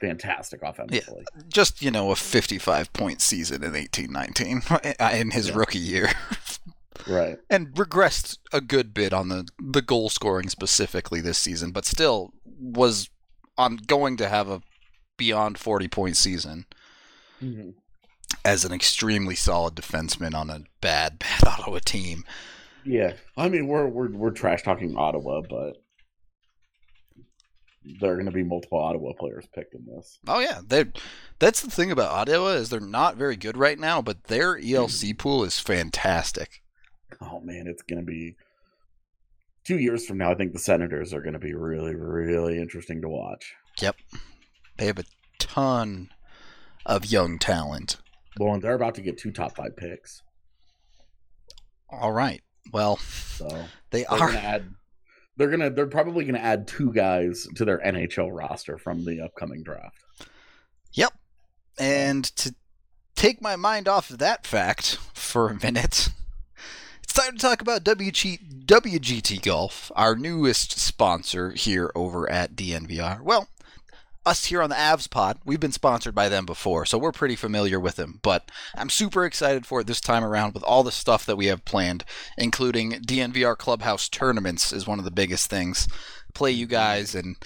[0.00, 1.24] fantastic offensively.
[1.48, 4.62] Just, you know, a 55 point season in 1819
[5.20, 5.54] in his Yeah.
[5.54, 6.10] rookie year.
[7.06, 7.38] Right.
[7.50, 12.32] and regressed a good bit on the, the goal scoring specifically this season, but still
[12.44, 13.10] was
[13.56, 14.62] on going to have a
[15.16, 16.66] beyond 40 point season
[17.40, 17.74] Mhm.
[18.44, 22.24] as an extremely solid defenseman on a bad, bad Ottawa team.
[22.84, 23.14] Yeah.
[23.36, 25.76] I mean, we're, we're, we're trash talking Ottawa, but
[28.00, 30.18] there are going to be multiple Ottawa players picked in this.
[30.26, 30.86] Oh yeah, they
[31.38, 35.10] that's the thing about Ottawa is they're not very good right now, but their ELC
[35.10, 35.16] mm-hmm.
[35.16, 36.62] pool is fantastic.
[37.20, 38.36] Oh, man, it's going to be
[39.64, 40.30] two years from now.
[40.30, 43.54] I think the Senators are going to be really, really interesting to watch.
[43.80, 43.96] Yep,
[44.78, 45.04] they have a
[45.38, 46.10] ton
[46.86, 47.96] of young talent.
[48.38, 50.22] Well, and they're about to get two top five picks.
[51.90, 52.42] All right.
[52.72, 54.18] Well, So they are.
[54.18, 54.74] gonna add.
[55.36, 55.70] They're gonna.
[55.70, 59.96] They're probably gonna add two guys to their NHL roster from the upcoming draft.
[60.92, 61.12] Yep.
[61.78, 62.54] And to
[63.16, 66.08] take my mind off of that fact for a minute,
[67.02, 73.20] it's time to talk about WG, WGT Golf, our newest sponsor here over at DNVR.
[73.22, 73.48] Well,
[74.26, 77.36] us here on the Avs Pod, we've been sponsored by them before, so we're pretty
[77.36, 78.20] familiar with them.
[78.22, 81.46] But I'm super excited for it this time around with all the stuff that we
[81.46, 82.04] have planned,
[82.38, 85.88] including DNVR Clubhouse tournaments is one of the biggest things.
[86.32, 87.36] Play you guys and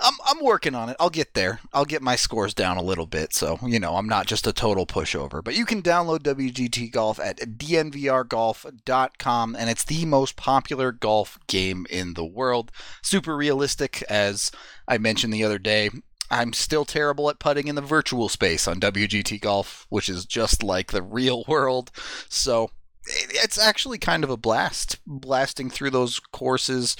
[0.00, 0.96] I'm I'm working on it.
[0.98, 1.60] I'll get there.
[1.72, 4.52] I'll get my scores down a little bit, so you know I'm not just a
[4.52, 5.44] total pushover.
[5.44, 11.86] But you can download WGT Golf at dnvrgolf.com, and it's the most popular golf game
[11.90, 12.72] in the world.
[13.02, 14.50] Super realistic, as
[14.88, 15.90] I mentioned the other day.
[16.30, 20.62] I'm still terrible at putting in the virtual space on WGT Golf, which is just
[20.62, 21.90] like the real world.
[22.30, 22.70] So
[23.06, 26.96] it's actually kind of a blast blasting through those courses.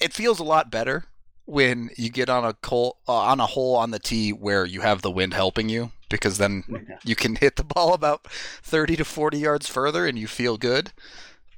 [0.00, 1.04] It feels a lot better
[1.46, 4.82] when you get on a col- uh, on a hole on the tee where you
[4.82, 6.64] have the wind helping you because then
[7.04, 8.26] you can hit the ball about
[8.62, 10.92] 30 to 40 yards further and you feel good.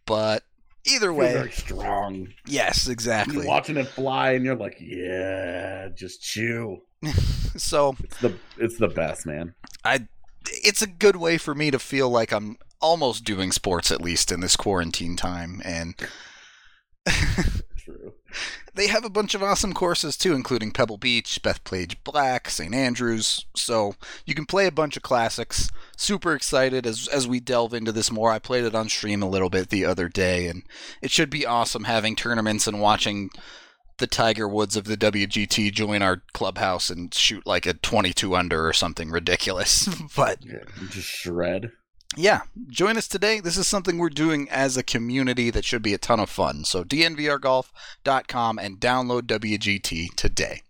[0.06, 0.42] But
[0.86, 2.28] either way, very strong.
[2.46, 3.46] yes, You're exactly.
[3.46, 6.82] watching it fly, and you're like, yeah, just chew.
[7.56, 9.54] So It's the it's the best, man.
[9.84, 10.06] I
[10.46, 14.30] it's a good way for me to feel like I'm almost doing sports at least
[14.30, 15.94] in this quarantine time and
[17.76, 18.12] True.
[18.74, 22.74] They have a bunch of awesome courses too, including Pebble Beach, Bethpage Black, St.
[22.74, 23.44] Andrews.
[23.56, 25.70] So you can play a bunch of classics.
[25.96, 28.30] Super excited as as we delve into this more.
[28.30, 30.62] I played it on stream a little bit the other day, and
[31.02, 33.30] it should be awesome having tournaments and watching
[33.98, 38.66] the Tiger Woods of the WGT join our clubhouse and shoot like a 22 under
[38.66, 39.88] or something ridiculous.
[40.16, 41.72] but Yeah, just shred.
[42.16, 43.40] Yeah, join us today.
[43.40, 46.64] This is something we're doing as a community that should be a ton of fun.
[46.64, 50.62] So dnvrgolf.com and download WGT today.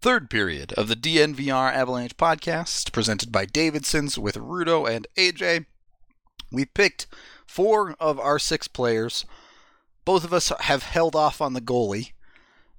[0.00, 5.64] Third period of the DNVR Avalanche podcast, presented by Davidson's with Rudo and AJ.
[6.52, 7.06] We picked
[7.46, 9.24] four of our six players.
[10.04, 12.12] Both of us have held off on the goalie,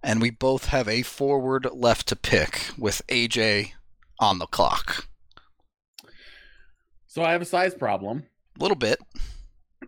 [0.03, 3.71] and we both have a forward left to pick with AJ
[4.19, 5.07] on the clock.
[7.15, 8.23] So I have a size problem,
[8.59, 8.99] A little bit.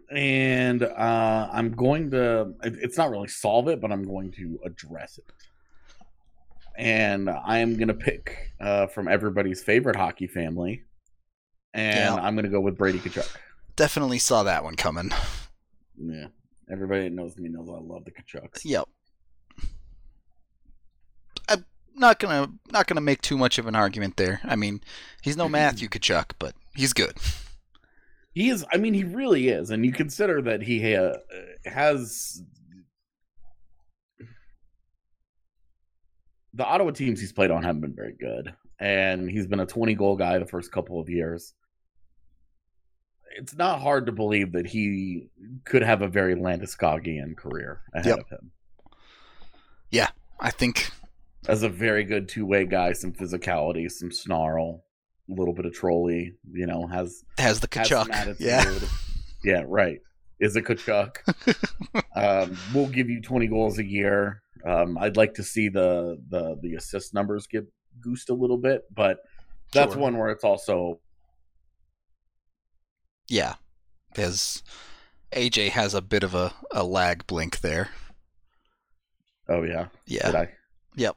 [0.09, 2.53] and uh, I'm going to.
[2.63, 5.25] It's not really solve it, but I'm going to address it.
[6.77, 10.83] And I am going to pick uh, from everybody's favorite hockey family,
[11.73, 12.15] and Yeah.
[12.15, 13.35] I'm going to go with Brady Tkachuk.
[13.75, 15.11] Definitely saw that one coming.
[16.01, 16.27] Yeah,
[16.71, 18.61] everybody that knows me knows I love the Tkachuks.
[18.63, 18.87] Yep.
[21.49, 24.39] I'm not gonna not gonna make too much of an argument there.
[24.45, 24.79] I mean,
[25.21, 27.17] he's no Matthew Tkachuk, but he's good.
[28.33, 28.63] He is.
[28.71, 31.13] I mean, he really is, and you consider that he uh,
[31.65, 32.41] has
[36.53, 39.93] the Ottawa teams he's played on haven't been very good, and he's been a 20
[39.95, 41.53] goal guy the first couple of years.
[43.37, 45.29] It's not hard to believe that he
[45.65, 48.19] could have a very Landeskoggian career ahead Yep.
[48.19, 48.51] of him
[49.91, 50.09] Yeah,
[50.39, 50.89] I think
[51.47, 52.93] as a very good two way guy.
[52.93, 54.85] Some physicality, some snarl,
[55.29, 56.33] little bit of trolley.
[56.51, 58.09] You know, has has the has Tkachuk.
[58.11, 58.37] attitude.
[58.39, 58.79] Yeah.
[59.43, 59.99] Yeah, right.
[60.39, 61.17] Is a Tkachuk.
[62.15, 64.41] um, we'll give you 20 goals a year.
[64.65, 67.65] Um, I'd like to see the the the assist numbers get
[68.01, 69.19] goosed a little bit, but
[69.73, 70.01] that's Sure.
[70.01, 70.99] one where it's also
[73.29, 73.55] Yeah.
[74.09, 74.63] Because
[75.31, 77.89] AJ has a bit of a, a lag blink there.
[79.49, 80.25] oh yeah, Yeah.
[80.27, 80.49] did I?
[80.95, 81.15] Yep.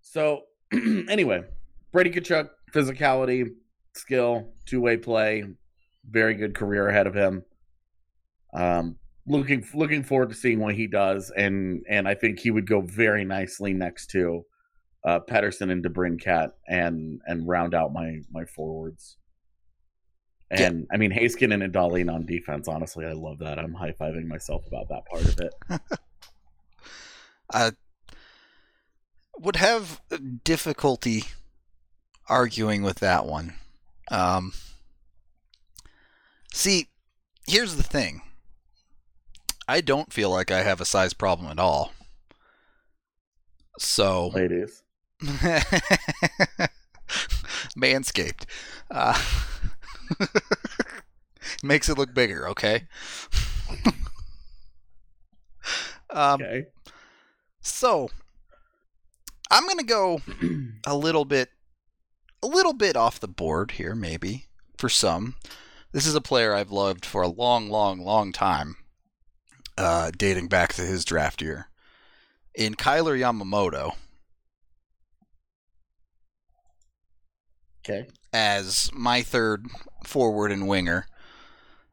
[0.00, 1.44] So anyway,
[1.92, 3.50] Brady Tkachuk, physicality,
[3.94, 5.44] skill, two way play,
[6.08, 7.44] very good career ahead of him.
[8.54, 12.66] Um, looking looking forward to seeing what he does, and and I think he would
[12.66, 14.44] go very nicely next to
[15.04, 19.16] uh, Pettersson and DeBrincat, and and round out my my forwards.
[20.50, 20.62] Yeah.
[20.62, 22.66] And I mean Heiskanen and Dahlin on defense.
[22.66, 23.58] Honestly, I love that.
[23.58, 25.54] I'm high fiving myself about that part of it.
[27.52, 27.72] I
[29.38, 30.00] would have
[30.44, 31.24] difficulty
[32.30, 33.54] arguing with that one.
[34.10, 34.52] Um,
[36.54, 36.88] see,
[37.46, 38.22] here's the thing.
[39.68, 41.92] I don't feel like I have a size problem at all.
[43.78, 44.82] So, Ladies,
[47.76, 48.44] Manscaped.
[48.90, 49.20] Uh,
[51.62, 52.86] makes it look bigger, okay?
[56.10, 56.66] um, okay.
[57.60, 58.10] so,
[59.50, 60.20] I'm going to go
[60.86, 61.48] a little bit
[62.42, 64.46] a little bit off the board here maybe
[64.78, 65.34] for some
[65.92, 68.76] This is a player I've loved for a long, long, long time,
[69.76, 71.66] uh, dating back to his draft year.
[72.54, 73.94] In Kailer Yamamoto,
[77.84, 78.08] Okay.
[78.32, 79.66] as my third
[80.04, 81.06] forward and winger.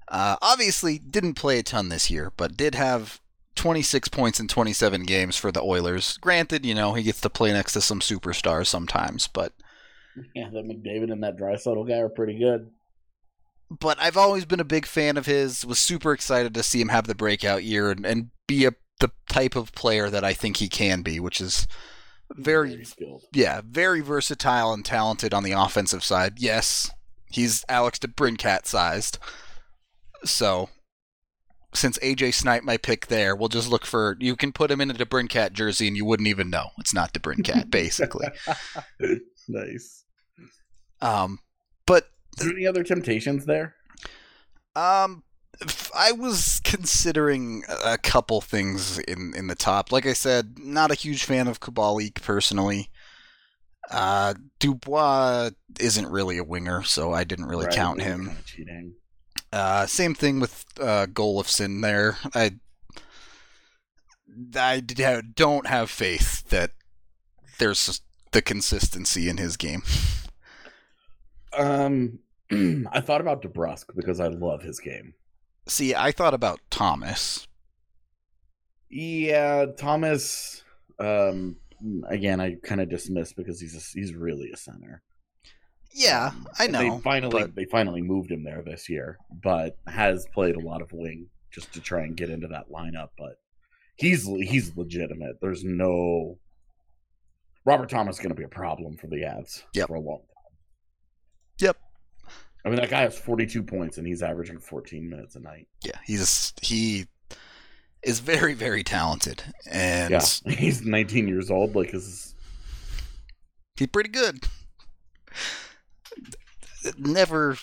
[0.10, 3.20] Uh, obviously, didn't play a ton this year, but did have
[3.56, 6.18] 26 points in 27 games for the Oilers.
[6.18, 9.54] Granted, you know, he gets to play next to some superstars sometimes, but
[10.36, 12.70] Yeah, that McDavid and that dry guy are pretty good.
[13.70, 15.65] but I've always been a big fan of his.
[15.65, 19.11] Was super excited to see him have the breakout year and, and be a the
[19.30, 21.68] type of player that I think he can be, which is
[22.32, 23.24] very skilled.
[23.32, 26.39] yeah, very versatile and talented on the offensive side.
[26.39, 26.89] Yes,
[27.30, 29.20] he's Alex DeBrincat sized.
[30.26, 30.70] So,
[31.76, 34.89] since AJ Snipe my pick there, we'll just look for you can put him in
[34.89, 38.28] a DeBrincat jersey and you wouldn't even know it's not DeBrincat, basically.
[39.47, 40.03] nice.
[41.02, 41.39] Um,
[41.86, 42.06] but
[42.39, 43.76] Is there any other temptations there?
[44.76, 45.24] um,
[45.95, 49.91] I was considering a couple things in in the top.
[49.91, 52.89] Like I said, not a huge fan of Kabalik personally.
[53.89, 58.26] Uh, Dubois isn't really a winger, so I didn't really Right, count him.
[58.28, 58.95] kinda cheating.
[59.52, 62.18] Uh, same thing with uh, Golofson there.
[62.36, 62.52] I
[64.56, 66.72] I don't have faith that
[67.60, 69.84] there's the consistency in his game.
[71.58, 72.20] Um,
[72.91, 75.14] I thought about DeBrusk because I love his game.
[75.68, 77.47] See, I thought about Thomas.
[78.89, 80.64] Yeah, Thomas.
[80.99, 81.58] Um,
[82.08, 85.01] again, I kind of dismissed because he's a, he's really a center.
[85.93, 86.80] Yeah, Um, I know.
[86.97, 90.82] They finally but- they finally moved him there this year, but has played a lot
[90.82, 93.10] of wing just to try and get into that lineup.
[93.18, 93.39] But
[93.95, 95.38] he's he's legitimate.
[95.41, 96.38] There's no
[97.66, 99.88] Robert Thomas is going to be a problem for the Avs Yep.
[99.88, 100.22] for a long.
[102.66, 105.68] I mean, that guy has 42 points and he's averaging 14 minutes a night.
[105.86, 107.05] Yeah, he's he
[108.03, 110.22] is very very talented and Yeah,
[110.53, 111.76] he's 19 years old.
[111.76, 112.36] Like, his
[113.78, 114.43] he's pretty good.
[116.97, 117.58] Never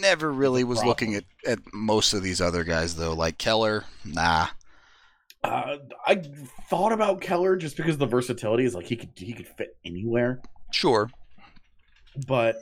[0.00, 3.84] never really was looking at, at most of these other guys though, like Keller.
[4.04, 4.48] Nah.
[5.42, 6.22] Uh, I
[6.68, 10.42] thought about Keller just because the versatility is like he could he could fit anywhere,
[10.72, 11.08] Sure.
[12.26, 12.56] but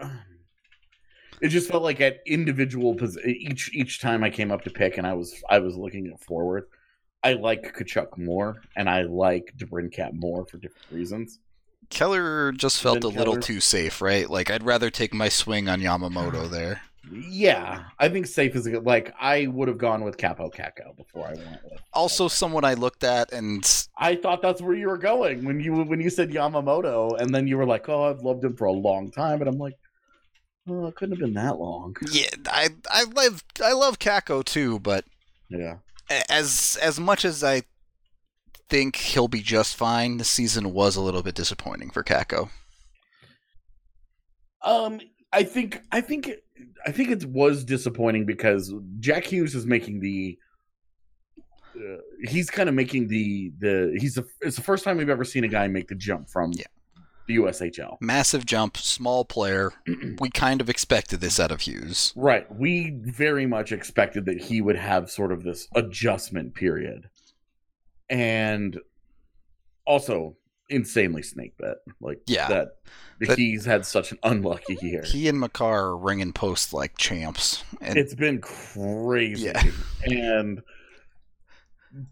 [0.00, 0.08] uh,
[1.44, 4.96] it just felt like at individual pos- each each time I came up to pick
[4.96, 6.64] and I was I was looking at forward,
[7.22, 11.40] I like Tkachuk more and I like DeBrincat more for different reasons.
[11.90, 14.28] Keller just felt a Then little too safe, right?
[14.28, 16.80] Like I'd rather take my swing on Yamamoto there.
[17.12, 18.86] Yeah, I think safe is a good.
[18.86, 21.78] Like I would have gone with Kaapo Kakko before I went with.
[21.92, 25.74] Also, someone I looked at and I thought that's where you were going when you
[25.74, 28.72] when you said Yamamoto, and then you were like, "Oh, I've loved him for a
[28.72, 29.74] long time," and I'm like,
[30.68, 34.78] "Oh, it couldn't have been that long." yeah, I I love I love Kakko too,
[34.80, 35.04] but
[35.48, 35.78] Yeah,
[36.28, 37.62] as as much as I
[38.68, 42.48] think he'll be just fine, the season was a little bit disappointing for Kakko.
[44.62, 45.00] um,
[45.32, 46.30] I think I think
[46.86, 50.38] I think it was disappointing because Jack Hughes is making the.
[51.76, 51.96] Uh,
[52.28, 55.42] he's kind of making the the he's the it's the first time we've ever seen
[55.42, 56.64] a guy make the jump from Yeah.
[57.26, 57.96] The USHL.
[58.00, 59.72] Massive jump, small player.
[60.20, 62.12] We kind of expected this out of Hughes.
[62.16, 62.46] Right.
[62.54, 67.08] We very much expected that he would have sort of this adjustment period.
[68.10, 68.78] And
[69.86, 70.36] also
[70.70, 71.76] insanely snake bit.
[72.00, 72.48] Like Yeah.
[72.48, 72.68] that,
[73.20, 75.02] That- he's had such an unlucky year.
[75.04, 79.46] He and Makar are ringing posts like champs, and It's been crazy.
[79.46, 79.62] Yeah.
[80.04, 80.62] And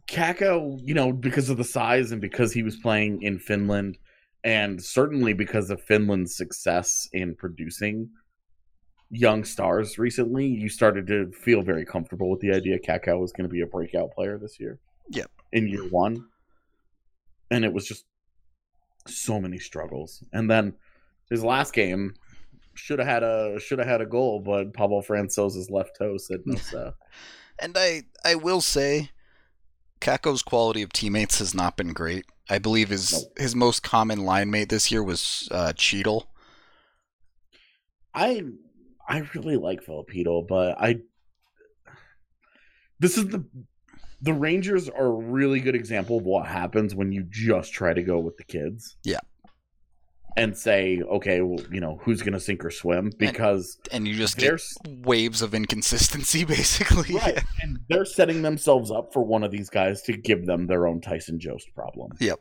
[0.08, 3.98] Kakko, you know, because of the size and because he was playing in Finland,
[4.44, 8.10] and certainly because of Finland's success in producing
[9.10, 13.48] young stars recently, you started to feel very comfortable with the idea Kakko was going
[13.48, 14.80] to be a breakout player this year.
[15.10, 15.30] Yep.
[15.52, 16.24] In year one.
[17.50, 18.06] And it was just
[19.06, 20.24] so many struggles.
[20.32, 20.74] And then
[21.30, 22.14] his last game
[22.74, 26.40] should have had a should have had a goal, but Pavel Francouz's left toe said
[26.46, 26.94] no so.
[27.58, 29.10] And I I will say,
[30.00, 32.24] Kakko's quality of teammates has not been great.
[32.50, 33.38] I believe his Nope.
[33.38, 36.26] his most common line mate this year was uh, Chytil.
[38.14, 38.42] I
[39.08, 41.00] I really like Filipino, but I
[42.98, 43.44] this is the
[44.20, 48.02] the Rangers are a really good example of what happens when you just try to
[48.02, 48.96] go with the kids.
[49.02, 49.18] Yeah.
[50.36, 53.12] And say, okay, well, you know, who's gonna sink or swim?
[53.18, 57.14] Because and you just get waves of inconsistency, basically.
[57.14, 60.86] right, and they're setting themselves up for one of these guys to give them their
[60.86, 62.12] own Tyson Jost problem.
[62.20, 62.40] Yep.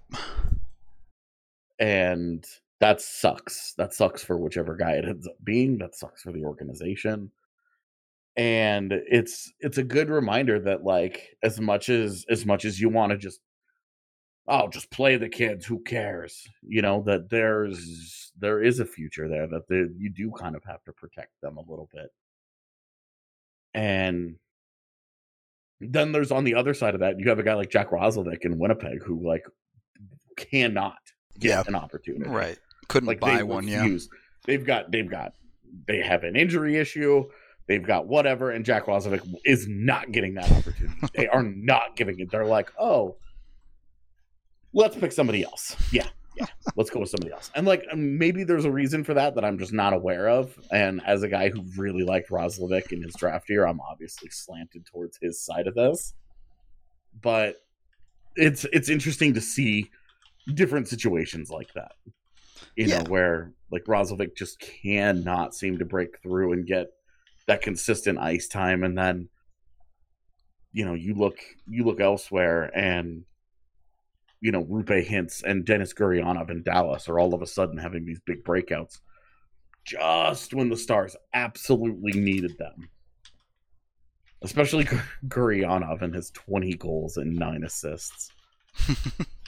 [1.80, 2.46] and
[2.80, 3.74] that sucks.
[3.78, 5.78] That sucks for whichever guy it ends up being.
[5.78, 7.32] That sucks for the organization.
[8.38, 12.90] And it's it's a good reminder that like as much as as much as you
[12.90, 13.40] want to just
[14.52, 16.48] oh just play the kids, who cares?
[16.62, 20.64] You know that there's there is a future there that the, you do kind of
[20.66, 22.10] have to protect them a little bit.
[23.74, 24.36] And
[25.80, 28.42] then there's on the other side of that, you have a guy like Jack Roslovic
[28.42, 29.46] in Winnipeg who like
[30.38, 31.00] cannot
[31.40, 31.64] get Yeah.
[31.68, 32.30] an opportunity.
[32.30, 32.58] Right.
[32.88, 33.88] Couldn't Like buy one, yeah.
[34.46, 35.34] They've got they've got
[35.88, 37.30] they have an injury issue.
[37.68, 41.00] They've got whatever, and Jack Roslovic is not getting that opportunity.
[41.16, 42.30] they are not giving it.
[42.32, 43.16] They're like, oh,
[44.74, 45.76] let's pick somebody else.
[45.92, 46.46] Yeah, yeah,
[46.76, 47.52] let's go with somebody else.
[47.56, 50.58] And like um, maybe there's a reason for that that I'm just not aware of.
[50.72, 54.86] And as a guy who really liked Roslovic in his draft year, I'm obviously slanted
[54.86, 56.14] towards his side of this.
[57.22, 57.58] But
[58.36, 59.90] it's it's interesting to see
[60.54, 61.92] different situations like that.
[62.76, 63.00] You Yeah.
[63.00, 66.88] know, where like Roslovic just cannot seem to break through and get
[67.48, 69.28] that consistent ice time and then
[70.74, 71.36] you know, you look
[71.68, 73.26] you look elsewhere and
[74.42, 78.06] you know, Roope Hintz and Denis Gurianov in Dallas are all of a sudden having
[78.06, 79.00] these big breakouts
[79.86, 82.90] just when the Stars absolutely needed them.
[84.42, 88.32] Especially Gur- Gurianov and his 20 goals and 9 assists.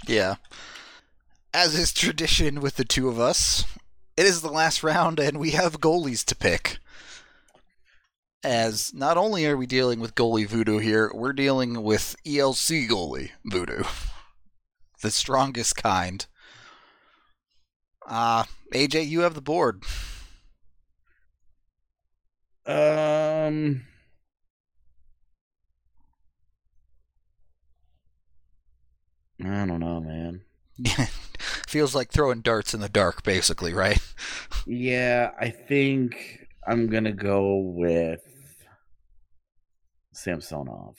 [0.08, 0.36] Yeah.
[1.54, 3.64] As is tradition with the two of us,
[4.18, 6.78] it is the last round and we have goalies to pick.
[8.44, 13.32] As not only are we dealing with goalie voodoo here, we're dealing with ELC goalie
[13.46, 13.84] voodoo.
[15.04, 16.26] The strongest kind.
[18.08, 19.84] Uh, AJ, you have the board.
[22.66, 23.84] Um
[29.44, 30.44] I don't know, man.
[31.68, 34.00] Feels like throwing darts in the dark, basically, right?
[34.66, 38.22] Yeah, I think I'm gonna go with
[40.14, 40.96] Samsonov.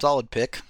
[0.00, 0.60] Solid pick.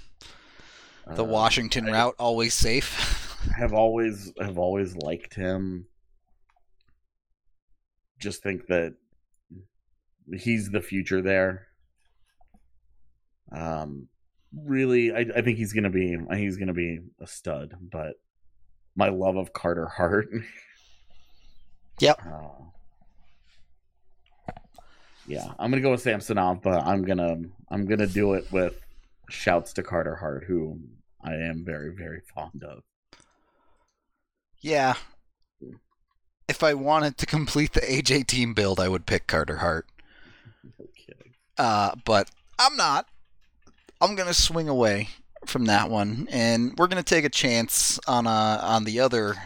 [1.07, 3.37] The Uh, Washington route, always safe.
[3.57, 5.87] have always have always liked him.
[8.21, 8.95] Just think that
[10.33, 11.67] he's the future there.
[13.51, 14.09] Um,
[14.55, 17.75] really, I, I think he's gonna be he's gonna be a stud.
[17.81, 18.15] But
[18.95, 20.29] my love of Carter Hart.
[22.01, 22.21] Yep.
[22.27, 22.49] Uh,
[25.29, 27.37] yeah, I'm gonna go with Samsonov, but I'm gonna
[27.71, 28.75] I'm gonna do it with
[29.33, 30.79] shouts to Carter Hart, who
[31.25, 32.83] I am very very fond of.
[34.61, 34.95] Yeah.
[36.49, 39.87] If I wanted to complete the AJ team build, I would pick Carter Hart.
[40.79, 41.35] No kidding.
[41.57, 43.09] Uh, but I'm not.
[44.01, 45.09] I'm gonna swing away
[45.47, 49.37] from that one, and we're gonna take a chance on uh on the other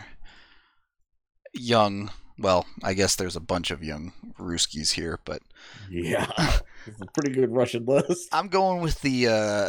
[1.55, 2.11] young.
[2.39, 5.43] Well, I guess there's a bunch of young Ruskies here, but
[5.91, 6.31] Yeah,
[6.87, 8.29] it's a pretty good Russian list.
[8.33, 9.69] I'm going with the uh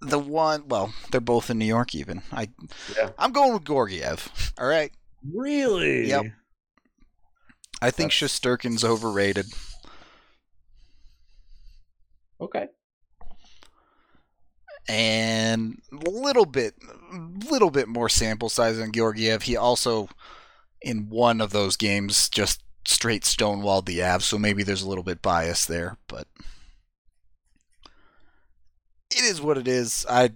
[0.00, 0.68] the one.
[0.68, 1.94] Well, they're both in New York.
[1.94, 2.48] Even I,
[2.96, 3.10] Yeah.
[3.18, 4.52] I'm going with Georgiev.
[4.58, 4.92] All right.
[5.32, 6.08] Really?
[6.08, 6.26] Yep.
[7.82, 9.46] I think That's- Shesterkin's overrated.
[12.40, 12.66] Okay.
[14.86, 16.74] and a little bit
[17.14, 19.42] little bit more sample size than Georgiev.
[19.42, 20.08] He also
[20.82, 25.04] in one of those games just straight stonewalled the Avs, so maybe there's a little
[25.04, 26.26] bit bias there, but
[29.10, 30.04] it is what it is.
[30.08, 30.32] I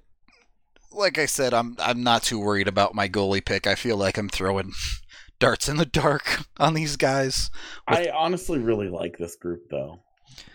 [0.92, 3.66] like I said, I'm I'm not too worried about my goalie pick.
[3.66, 4.72] I feel like I'm throwing
[5.38, 7.50] darts in the dark on these guys.
[7.86, 10.00] I honestly really like this group though.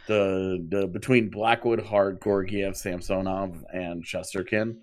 [0.08, 4.78] The the between Blackwood, Hart, Georgiev, Samsonov, and Shesterkin.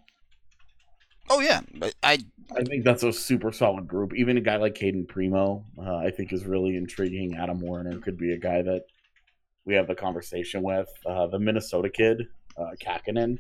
[1.31, 2.19] Oh yeah, but I
[2.57, 4.15] I think that's a super solid group.
[4.17, 7.37] Even a guy like Cayden Primeau, uh, I think is really intriguing.
[7.37, 8.87] Adam Werner could be a guy that
[9.65, 10.89] we have the conversation with.
[11.07, 12.27] Uh, the Minnesota kid,
[12.57, 13.39] uh, Kahkonen,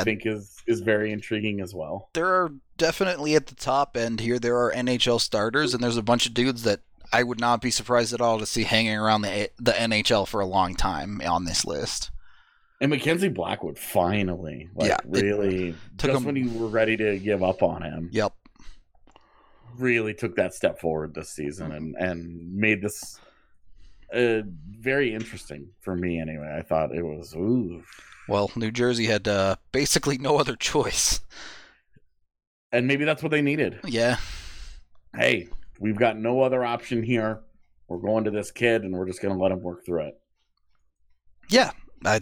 [0.00, 2.08] I think is is very intriguing as well.
[2.14, 4.40] there are definitely at the top end here.
[4.40, 6.80] There are NHL starters, and there's a bunch of dudes that
[7.12, 10.40] I would not be surprised at all to see hanging around the the NHL for
[10.40, 12.10] a long time on this list.
[12.82, 17.16] And Mackenzie Blackwood finally, like Yeah, really, took just him- when you were ready to
[17.18, 18.34] give up on him, Yep.
[19.78, 23.18] really took that step forward this season and and made this
[24.12, 26.20] uh, very interesting for me.
[26.20, 27.82] Anyway, I thought it was ooh,
[28.28, 31.20] Well, New Jersey had uh, basically no other choice.
[32.72, 33.78] and maybe that's what they needed.
[33.86, 34.16] Yeah.
[35.16, 37.40] Hey, we've got no other option here.
[37.88, 40.20] We're going to this kid, and we're just going to let him work through it.
[41.48, 41.70] Yeah.
[42.04, 42.20] I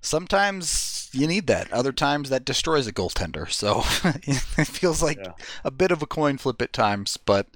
[0.00, 1.72] sometimes you need that.
[1.72, 3.50] Other times that destroys a goaltender.
[3.50, 3.80] So
[4.60, 5.32] it feels like Yeah.
[5.64, 7.46] a bit of a coin flip at times, but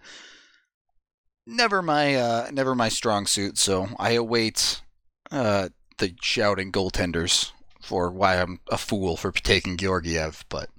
[1.47, 3.59] never my uh, never my strong suit.
[3.59, 4.81] So I await
[5.31, 10.71] uh, the shouting goaltenders for why I'm a fool for taking Georgiev, but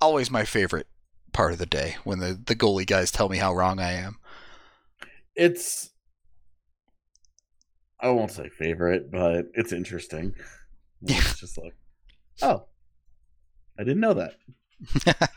[0.00, 0.86] always my favorite
[1.32, 4.16] part of the day when the, the goalie guys tell me how wrong I am.
[5.36, 5.90] It's
[8.02, 10.34] I won't say favorite, but it's interesting.
[11.02, 11.16] Yeah.
[11.18, 11.74] It's just like,
[12.42, 12.64] oh,
[13.78, 14.34] I didn't know that.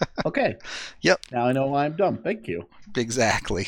[0.25, 0.55] okay.
[1.01, 1.19] Yep.
[1.31, 2.17] Now I know why I'm dumb.
[2.23, 2.67] Thank you.
[2.95, 3.67] Exactly.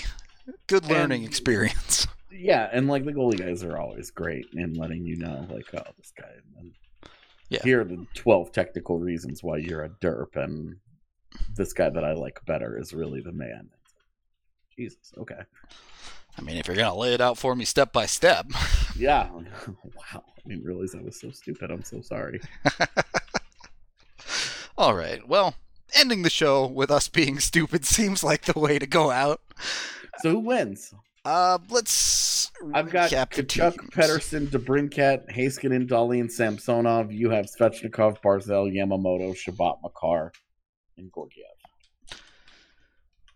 [0.68, 2.08] Good learning And- experience.
[2.38, 5.90] Yeah, and like the goalie guys are always great in letting you know, like, oh,
[5.98, 6.28] this guy.
[6.60, 6.74] And
[7.50, 7.62] Yeah.
[7.64, 10.76] Here are the twelve technical reasons why you're a derp, and
[11.56, 13.70] this guy that I like better is really the man.
[14.76, 15.14] Jesus.
[15.18, 15.40] Okay.
[16.38, 18.48] I mean, if you're gonna lay it out for me step by step,
[18.98, 19.30] Yeah.
[19.32, 20.24] wow.
[20.46, 21.72] I didn't realize I was so stupid.
[21.72, 22.40] I'm so sorry.
[24.78, 25.28] all right.
[25.28, 25.56] Well,
[25.94, 29.42] ending the show with us being stupid seems like the way to go out.
[30.20, 30.94] So who wins?
[31.26, 32.52] Uh, let's.
[32.74, 33.90] I've got Tkachuk.
[33.92, 37.12] Pettersson, DeBrincat, Heiskanen, Dahlin, Samsonov.
[37.12, 40.32] You have Svechnikov, Barzal, Yamamoto, Chabot, Makar,
[40.98, 41.46] and Georgiev.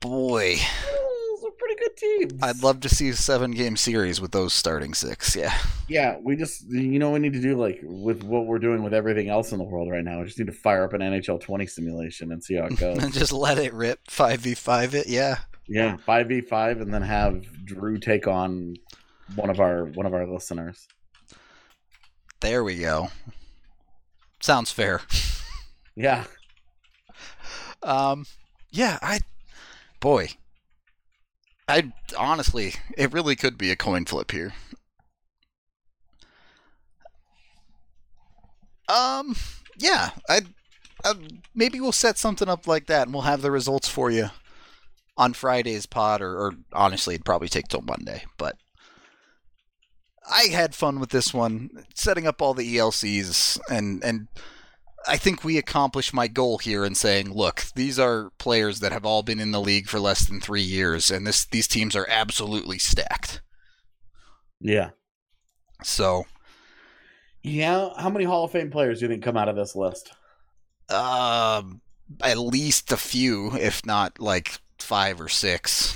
[0.01, 2.33] Boy, Those are pretty good teams.
[2.41, 5.35] I'd love to see a seven-game series with those starting six.
[5.35, 5.53] Yeah.
[5.89, 8.93] Yeah, we just you know we need to do like with what we're doing with
[8.93, 10.19] everything else in the world right now.
[10.19, 12.97] We just need to fire up an NHL 20 simulation and see how it goes.
[13.03, 13.99] and just let it rip.
[14.09, 15.07] Five v five it.
[15.07, 15.39] Yeah.
[15.67, 18.75] yeah, five v five, and then have Drew take on
[19.35, 20.87] one of our one of our listeners.
[22.39, 23.09] There we go.
[24.39, 25.01] Sounds fair.
[25.95, 26.23] Yeah,
[27.83, 28.25] Um,
[28.71, 29.19] yeah, I,
[29.99, 30.29] boy,
[31.67, 34.53] I honestly, it really could be a coin flip here.
[38.87, 39.35] Um,
[39.77, 40.41] yeah, I,
[41.05, 41.13] I
[41.53, 44.31] maybe we'll set something up like that, and we'll have the results for you
[45.15, 48.55] on Friday's pod, or, or honestly, it'd probably take till Monday, but.
[50.31, 54.27] I had fun with this one, setting up all the ELCs, and and
[55.07, 59.05] I think we accomplished my goal here in saying, look, these are players that have
[59.05, 62.07] all been in the league for less than three years, and this these teams are
[62.09, 63.41] absolutely stacked.
[64.61, 64.91] yeah,
[65.83, 66.25] So,
[67.43, 67.89] yeah.
[67.97, 70.13] How many Hall of Fame players do you think come out of this list?
[70.89, 71.81] um,
[72.21, 75.95] at least a few, if not like five or six.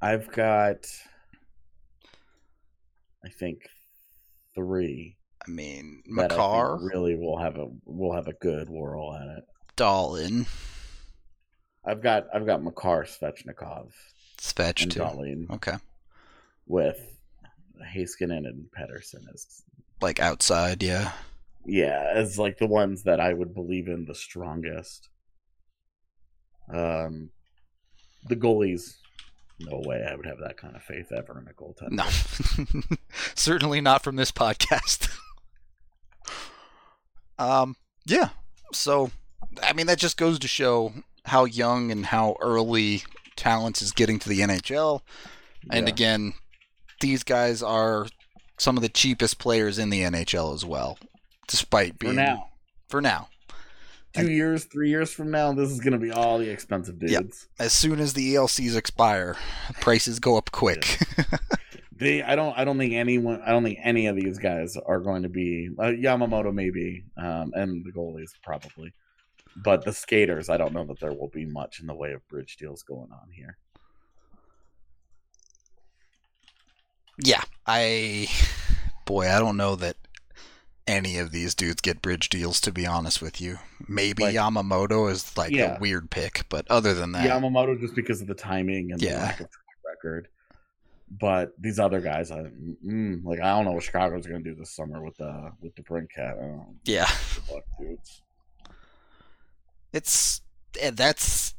[0.00, 0.86] I've got,
[3.24, 3.68] I think,
[4.54, 5.15] three.
[5.46, 9.44] I mean, Makar, really will have a will have a good whirl at it.
[9.76, 10.46] Dahlin,
[11.84, 13.92] I've got I've got Makar Svechnikov
[14.38, 15.00] Svetch and too.
[15.00, 15.76] Dahlin Okay,
[16.66, 17.00] with
[17.94, 19.62] Heiskanen and Pettersson as
[20.00, 21.12] like outside, yeah.
[21.64, 25.08] yeah as like the ones that I would believe in the strongest.
[26.72, 27.30] Um,
[28.28, 28.96] the goalies,
[29.60, 31.92] no way I would have that kind of faith ever in a goaltender.
[31.92, 32.96] No,
[33.36, 35.08] certainly not from this podcast.
[37.38, 37.76] um,
[38.06, 38.30] yeah.
[38.72, 39.10] So,
[39.62, 40.92] I mean, that just goes to show
[41.24, 43.02] how young and how early
[43.36, 45.00] talent is getting to the NHL.
[45.70, 45.92] And Yeah.
[45.92, 46.32] again,
[47.00, 48.06] these guys are
[48.58, 50.98] some of the cheapest players in the NHL as well,
[51.48, 52.48] despite being for now,
[52.88, 53.28] For now,
[54.14, 57.12] two years, three years from now, this is going to be all the expensive dudes.
[57.12, 57.26] Yep.
[57.58, 59.36] as soon as the ELCs expire,
[59.80, 60.98] prices go up quick.
[61.98, 65.00] They, I don't, I don't think anyone, I don't think any of these guys are
[65.00, 68.92] going to be uh, Yamamoto, maybe, um, and the goalies probably,
[69.56, 72.26] but the skaters, I don't know that there will be much in the way of
[72.28, 73.56] bridge deals going on here.
[77.24, 78.28] Yeah, I
[79.06, 79.96] boy, I don't know that
[80.86, 83.58] any of these dudes get bridge deals to be honest with you.
[83.88, 85.76] Maybe Like- Yamamoto is like Yeah.
[85.76, 89.12] a weird pick, but other than that, Yamamoto just because of the timing and the
[89.14, 90.28] lack of track record.
[91.08, 92.44] But these other guys, I
[92.84, 93.40] mm, like.
[93.40, 96.36] I don't know what Chicago's going to do this summer with the with DeBrincat.
[96.36, 97.08] I don't yeah,
[97.52, 98.22] luck, dudes.
[99.92, 100.40] it's
[100.80, 101.54] eh, that's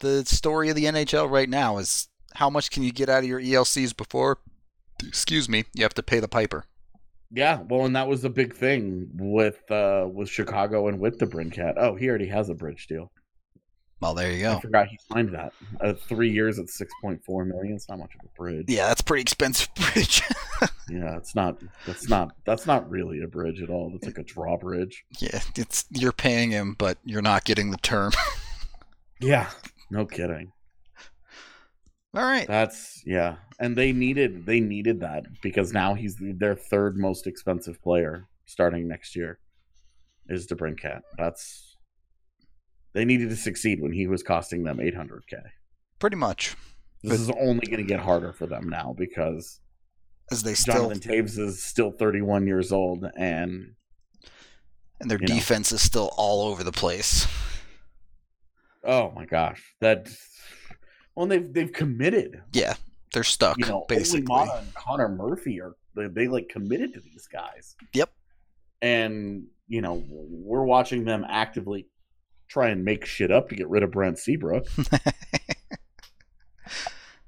[0.00, 3.28] the story of the NHL right now is how much can you get out of
[3.28, 4.40] your ELCs before
[5.06, 6.64] excuse me, you have to pay the piper.
[7.30, 11.74] Yeah, well, and that was the big thing with uh with Chicago and with DeBrincat.
[11.76, 13.10] Oh, he already has a bridge deal.
[14.00, 14.56] Well, there you go.
[14.56, 15.52] I forgot he signed that.
[15.80, 17.74] Uh, three years at six point four million.
[17.74, 18.66] It's not much of a bridge.
[18.68, 20.22] Yeah, that's pretty expensive bridge.
[20.90, 21.62] Yeah, it's not.
[21.86, 22.32] That's not.
[22.44, 23.92] That's not really a bridge at all.
[23.94, 25.04] It's like a drawbridge.
[25.20, 28.12] yeah, it's you're paying him, but you're not getting the term.
[29.20, 29.48] Yeah,
[29.90, 30.52] no kidding.
[32.14, 32.46] All right.
[32.46, 37.80] That's yeah, and they needed they needed that because now he's their third most expensive
[37.82, 39.38] player starting next year.
[40.28, 41.00] Is DeBrincat.
[41.16, 41.73] That's
[42.94, 45.42] they needed to succeed when he was costing them 800k.
[45.98, 46.56] Pretty much.
[47.02, 49.60] This is only going to get harder for them now because
[50.30, 53.74] As they still Jonathan Toews is still 31 years old, and
[55.00, 55.34] and their you know.
[55.34, 57.26] defense is still all over the place.
[58.84, 60.08] oh my gosh, that
[61.14, 62.42] well, they've they've committed.
[62.54, 62.74] Yeah,
[63.12, 64.22] they're stuck You know, basically.
[64.22, 67.76] Maatta and Connor Murphy are they, they like committed to these guys.
[67.92, 68.10] Yep.
[68.80, 71.86] and you know we're watching them actively
[72.48, 74.66] try and make shit up to get rid of Brent Seabrook.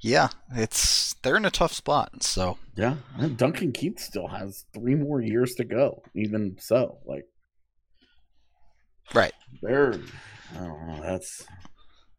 [0.00, 2.22] yeah, it's they're in a tough spot.
[2.22, 6.02] So Yeah, and Duncan Keith still has three more years to go.
[6.14, 7.24] Even so, like
[9.14, 9.32] right.
[9.62, 9.94] they're,
[10.54, 11.00] I don't know.
[11.02, 11.44] That's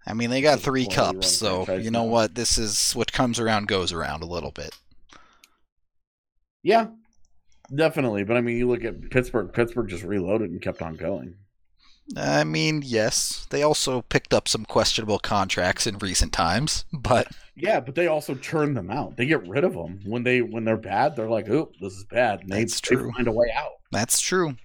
[0.07, 2.11] I mean, they got three a poorly run cups, so you know now.
[2.11, 2.35] what?
[2.35, 4.73] This is what comes around goes around a little bit.
[6.63, 6.87] yeah,
[7.73, 8.23] definitely.
[8.23, 9.51] But I mean, you look at Pittsburgh.
[9.51, 11.35] Pittsburgh just reloaded and kept on going.
[12.15, 17.79] I mean, yes, they also picked up some questionable contracts in recent times, but Yeah,
[17.81, 19.17] but they also churn them out.
[19.17, 21.15] They get rid of them when they when they're bad.
[21.15, 23.11] They're like, "Oop, this is bad." And they, That's they true.
[23.11, 23.71] find a way out.
[23.91, 24.55] that's true.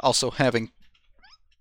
[0.00, 0.70] Also, having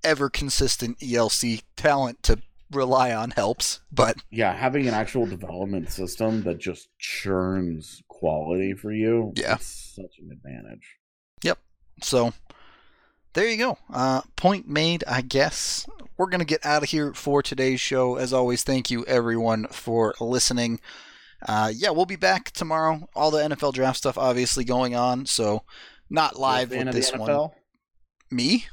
[0.04, 2.40] ever consistent ELC talent to
[2.72, 8.92] rely on helps, but Yeah, having an actual development system that just churns quality for
[8.94, 9.34] you.
[9.36, 9.58] Yeah.
[9.60, 10.96] such an advantage.
[11.44, 11.58] Yep.
[12.02, 12.34] So
[13.34, 13.78] there you go.
[13.94, 15.86] Uh, point made, I guess.
[16.18, 18.16] We're going to get out of here for today's show.
[18.18, 20.80] As always, thank you everyone for listening.
[21.48, 23.08] Uh, yeah, we'll be back tomorrow.
[23.16, 25.64] All the NFL draft stuff obviously going on, so
[26.10, 27.50] not live You're a fan with this one.
[28.30, 28.66] Me?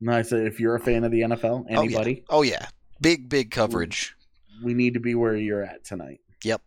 [0.00, 1.78] No, I said if you're a fan of the NFL, Oh, yeah.
[1.80, 2.68] anybody, Oh yeah,
[3.00, 4.14] big big coverage.
[4.62, 6.20] we need to be where you're at tonight.
[6.44, 6.62] Yep.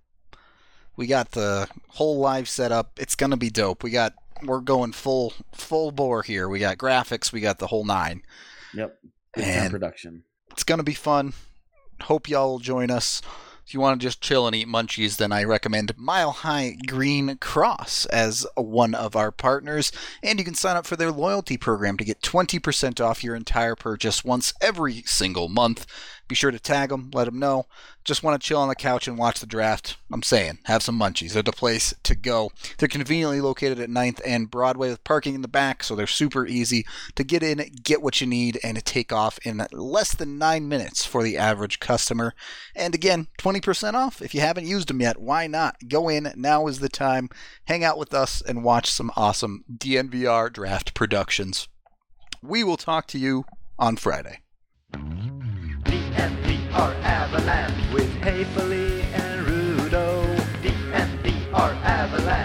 [0.97, 2.91] We got the whole live set up.
[2.99, 3.83] It's gonna be dope.
[3.83, 4.13] We got
[4.43, 6.47] we're going full full bore here.
[6.49, 7.31] We got graphics.
[7.31, 8.23] We got the whole nine.
[8.73, 8.97] Yep,
[9.35, 10.23] And- production.
[10.51, 11.33] It's gonna be fun.
[12.03, 13.21] Hope y'all will join us.
[13.65, 17.37] If you want to just chill and eat munchies, then I recommend Mile High Green
[17.37, 19.91] Cross as one of our partners.
[20.21, 23.75] And you can sign up for their loyalty program to get 20% off your entire
[23.75, 25.85] purchase once every single month.
[26.31, 27.65] Be sure to tag them, let them know.
[28.05, 29.97] Just want to chill on the couch and watch the draft.
[30.13, 31.33] I'm saying, have some munchies.
[31.33, 32.53] They're the place to go.
[32.77, 36.47] They're conveniently located at 9th and Broadway with parking in the back, so they're super
[36.47, 40.69] easy to get in, get what you need, and take off in less than nine
[40.69, 42.33] minutes for the average customer.
[42.77, 44.21] And again, 20% off.
[44.21, 45.75] If you haven't used them yet, why not?
[45.89, 46.31] Go in.
[46.37, 47.27] Now is the time.
[47.65, 51.67] Hang out with us and watch some awesome DNVR draft productions.
[52.41, 53.43] We will talk to you
[53.77, 54.39] on Friday.
[56.11, 60.23] DNVR Avalanche with Haefele and Rudo.
[60.61, 62.40] DNVR Avalanche